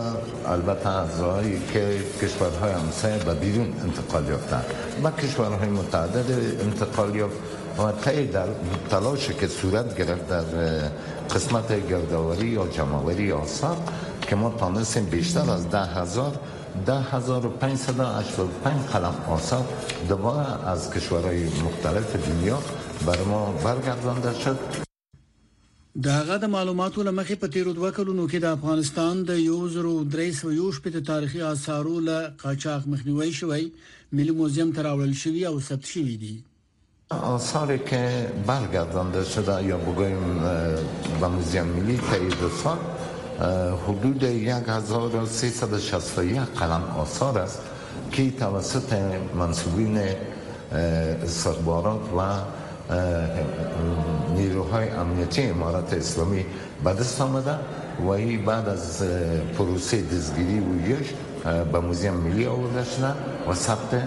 البته 0.57 0.89
اعضایی 0.89 1.57
که 1.73 1.97
کشورهای 2.21 2.71
همسایه 2.81 3.23
و 3.27 3.35
بیرون 3.45 3.69
انتقال 3.87 4.29
یافتند 4.35 4.65
و 5.03 5.11
کشورهای 5.23 5.69
متعدد 5.79 6.31
انتقال 6.67 7.15
یافت 7.15 7.39
و 7.79 7.91
تلاش 8.89 9.27
که 9.39 9.47
صورت 9.47 9.97
گرفت 9.97 10.27
در 10.29 10.45
قسمت 11.33 11.69
گردآوری 11.89 12.47
یا 12.47 12.67
جمعآوری 12.73 13.31
آثار 13.31 13.77
که 14.21 14.35
ما 14.35 14.49
تانستیم 14.59 15.05
بیشتر 15.05 15.49
از 15.49 15.69
ده 15.69 15.83
هزار 15.85 16.39
10585 16.85 18.81
قلم 18.85 19.15
آثار 19.29 19.65
دوباره 20.09 20.67
از 20.69 20.93
کشورهای 20.93 21.43
مختلف 21.45 22.15
دنیا 22.29 22.59
بر 23.05 23.23
ما 23.23 23.51
برگردانده 23.51 24.39
شد 24.39 24.59
د 26.03 26.07
هغه 26.07 26.37
د 26.37 26.45
معلوماتو 26.45 27.03
لمخې 27.03 27.33
په 27.35 27.47
تیرو 27.47 27.73
دوه 27.73 27.91
کلونو 27.91 28.27
کې 28.27 28.35
د 28.35 28.45
افغانستان 28.45 29.23
د 29.23 29.29
یو 29.39 29.67
زرو 29.67 30.03
درې 30.13 30.31
سو 30.37 30.51
یو 30.53 30.71
شپږ 30.71 31.05
تاریخي 31.07 31.41
آثارو 31.41 31.99
له 31.99 32.27
قاچاق 32.43 32.87
مخنیوي 32.87 33.31
شوی 33.33 33.71
ملي 34.11 34.31
موزیم 34.31 34.71
تراول 34.71 35.13
شوی 35.13 35.45
او 35.45 35.59
ثبت 35.61 35.85
شوی 35.85 36.17
دی 36.17 36.43
آثاری 37.11 37.79
که 37.79 38.27
برگردانده 38.47 39.23
شده 39.23 39.63
یا 39.63 39.77
بگویم 39.77 40.39
به 41.19 41.27
موزیم 41.27 41.63
ملی 41.63 41.99
تایید 42.09 42.35
سال 42.63 42.77
حدود 43.87 44.23
1361 44.23 46.39
قلم 46.39 46.83
آثار 46.97 47.37
است 47.39 47.61
که 48.11 48.31
توسط 48.31 48.93
منصوبین 49.35 50.01
استخبارات 51.23 51.99
و 52.17 52.21
نیروهای 54.35 54.89
امنیتی 54.89 55.43
امارات 55.43 55.93
اسلامی 55.93 56.45
به 56.83 56.93
دست 56.93 57.21
آمده 57.21 57.55
و 57.99 58.09
ای 58.09 58.37
بعد 58.37 58.69
از 58.69 59.03
پروسه 59.57 60.01
دزگیری 60.01 60.59
و 60.59 60.87
یش 60.89 61.07
به 61.71 61.79
موزیم 61.79 62.13
ملی 62.13 62.45
آورده 62.45 62.83
شده 62.83 63.07
و 63.51 63.53
ثبت 63.53 64.01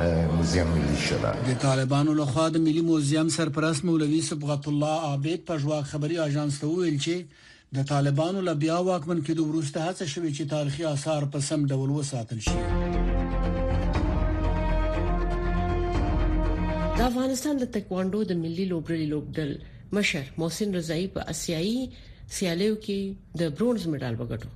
موزیم 0.00 0.66
ملي 0.74 0.96
شوه 1.08 1.32
د 1.46 1.56
طالبانو 1.64 2.12
لخوا 2.20 2.44
د 2.54 2.62
ملي 2.66 2.82
موزیم 2.90 3.28
سرپرست 3.36 3.84
مولوي 3.88 4.20
صبغت 4.28 4.68
الله 4.70 5.08
عابد 5.08 5.42
په 5.50 5.56
جواب 5.64 5.84
خبري 5.90 6.16
اژانس 6.26 6.56
ته 6.62 6.70
ویل 6.76 6.96
چې 7.06 7.74
د 7.78 7.84
طالبانو 7.90 8.44
له 8.46 8.54
بیا 8.62 8.78
واکمن 8.88 9.20
کېدو 9.26 9.42
وروسته 9.48 9.88
هڅه 9.88 10.06
شوې 10.14 10.30
چې 10.36 10.52
تاریخي 10.54 10.86
آثار 10.92 11.26
په 11.34 11.44
سم 11.50 11.66
ډول 11.74 11.90
وساتل 11.98 12.40
شي 12.46 12.56
د 16.96 17.04
افغانستان 17.10 17.62
د 17.64 17.70
تکواندو 17.78 18.24
د 18.32 18.40
ملي 18.46 18.66
لوبډلې 18.72 19.06
لوبډل 19.12 19.52
مشر 20.00 20.30
محسن 20.44 20.76
رضایی 20.80 21.06
په 21.18 21.28
اسیایي 21.36 21.78
سیالیو 22.40 22.80
کې 22.80 23.38
د 23.42 23.56
برونز 23.58 23.88
مډال 23.94 24.20
وګټو 24.22 24.50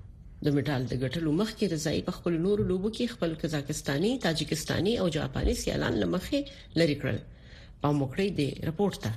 د 0.45 0.47
میډال 0.57 0.83
د 0.89 0.95
ګټلو 1.05 1.31
مخکې 1.41 1.65
رضای 1.75 1.99
په 2.07 2.13
خپل 2.17 2.33
نورو 2.47 2.63
لوبو 2.71 2.89
کې 2.97 3.13
خپل 3.15 3.31
قزاقستاني، 3.43 4.13
تاجکستاني 4.25 4.95
او 5.01 5.07
جاپاني 5.17 5.55
سیالان 5.63 5.95
لمخې 6.03 6.41
لری 6.79 6.97
کړل. 7.03 7.19
په 7.81 7.89
موکړې 7.99 8.29
دی 8.39 8.49
رپورت 8.69 8.97
ته 9.05 9.11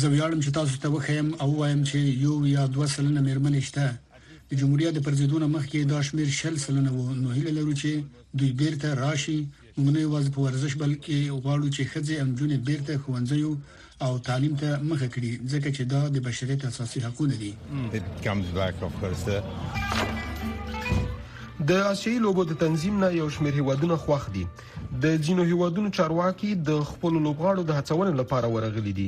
زه 0.00 0.06
ویاړم 0.12 0.40
چې 0.44 0.54
تاسو 0.58 0.74
ته 0.84 0.88
وخیم 0.94 1.28
او 1.42 1.48
وایم 1.60 1.82
چې 1.90 1.98
یو 2.24 2.34
یا 2.54 2.62
دوه 2.74 2.86
سلنه 2.94 3.20
مېرمنې 3.28 3.60
شته 3.68 3.84
د 4.50 4.52
جمهوریت 4.60 4.92
د 4.96 5.04
پرزیدونه 5.08 5.46
مخکې 5.56 5.78
دا 5.92 6.00
شمیر 6.08 6.28
شل 6.40 6.56
سلنه 6.66 6.90
وو 6.92 7.14
نو 7.22 7.28
هیله 7.36 7.52
لرو 7.58 7.72
چې 7.82 8.36
دوی 8.38 8.50
بیرته 8.62 8.94
راشي 9.02 9.38
موږ 9.78 9.88
نه 9.96 10.00
یوازې 10.06 10.34
په 10.34 10.44
ورزش 10.46 10.72
بلکې 10.82 11.18
غواړو 11.42 11.74
چې 11.76 11.82
خځې 11.92 12.16
او 12.22 12.28
جنې 12.38 12.58
بیرته 12.68 13.00
ښوونځي 13.02 13.42
او 14.04 14.12
تعلیم 14.28 14.54
ته 14.62 14.68
مخه 14.90 15.08
کړي 15.14 15.32
ځکه 15.52 15.68
چې 15.76 15.82
دا 15.92 16.00
د 16.16 16.26
بشریت 16.28 16.60
اساسي 16.64 17.00
حقوق 17.06 17.28
دي 17.42 17.52
د 21.68 21.70
آسیایي 21.92 22.18
لوبو 22.24 22.42
د 22.48 22.52
تنظیم 22.64 22.98
نه 23.04 23.08
یو 23.20 23.28
شمېر 23.36 23.54
هیوادونه 23.60 23.96
خوښ 24.04 24.24
دي 24.34 24.44
د 25.04 25.12
جینو 25.26 25.44
هیوادونو 25.46 25.90
چارواکي 25.98 26.48
د 26.66 26.76
خپل 26.90 27.14
لوبغاړو 27.22 27.62
د 27.68 27.78
هڅونې 27.78 28.12
لپاره 28.20 28.50
ورغلي 28.56 28.92
دي 28.98 29.06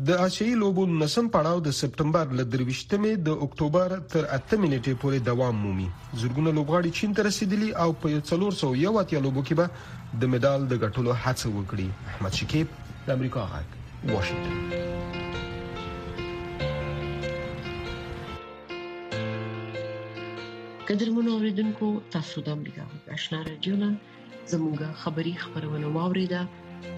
د 0.06 0.16
آسیایي 0.24 0.50
لوبو 0.58 0.82
نسم 0.98 1.28
پړاو 1.34 1.60
د 1.62 1.70
سپتمبر 1.76 2.32
ل 2.40 2.42
23مې 2.50 3.14
د 3.28 3.32
اکتوبر 3.46 3.94
تر 4.12 4.26
8 4.34 4.52
منټې 4.64 4.92
پورې 5.04 5.18
دوام 5.28 5.56
مومي 5.62 5.86
زړګونه 6.20 6.52
لوبغاړي 6.58 6.92
چین 6.98 7.16
ته 7.18 7.24
رسیدلی 7.26 7.70
او 7.84 7.86
په 8.04 8.20
301 8.28 9.00
اتیا 9.02 9.22
لوبو 9.24 9.42
کې 9.48 9.54
به 9.60 9.66
د 10.24 10.30
مډال 10.34 10.66
د 10.72 10.78
ګټلو 10.84 11.16
هڅه 11.22 11.50
وکړي 11.56 11.88
احمد 12.12 12.36
شکیب 12.42 12.76
د 13.08 13.10
امریکا 13.16 13.44
غاک 13.54 13.74
واشنگټن 14.12 14.56
قدرمنو 20.92 21.34
اوریدونکو 21.40 21.90
تاسو 22.18 22.46
د 22.50 22.54
امریکا 22.60 22.86
غاښنا 22.94 23.42
رادیو 23.50 23.82
نن 23.84 23.98
زموږه 24.54 24.88
خبری 25.04 25.34
خبرونه 25.44 25.86
واوریده 25.98 26.42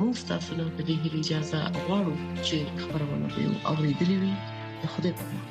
موږ 0.00 0.16
تاسو 0.30 0.50
له 0.58 0.64
دې 0.88 0.96
اجازه 1.20 1.60
غواړو 1.84 2.14
چې 2.46 2.56
خبرونه 2.82 3.26
به 3.34 3.44
اوریدلې 3.70 4.16
وي 4.22 4.34
خدای 4.92 5.12
په 5.18 5.22
امان 5.26 5.48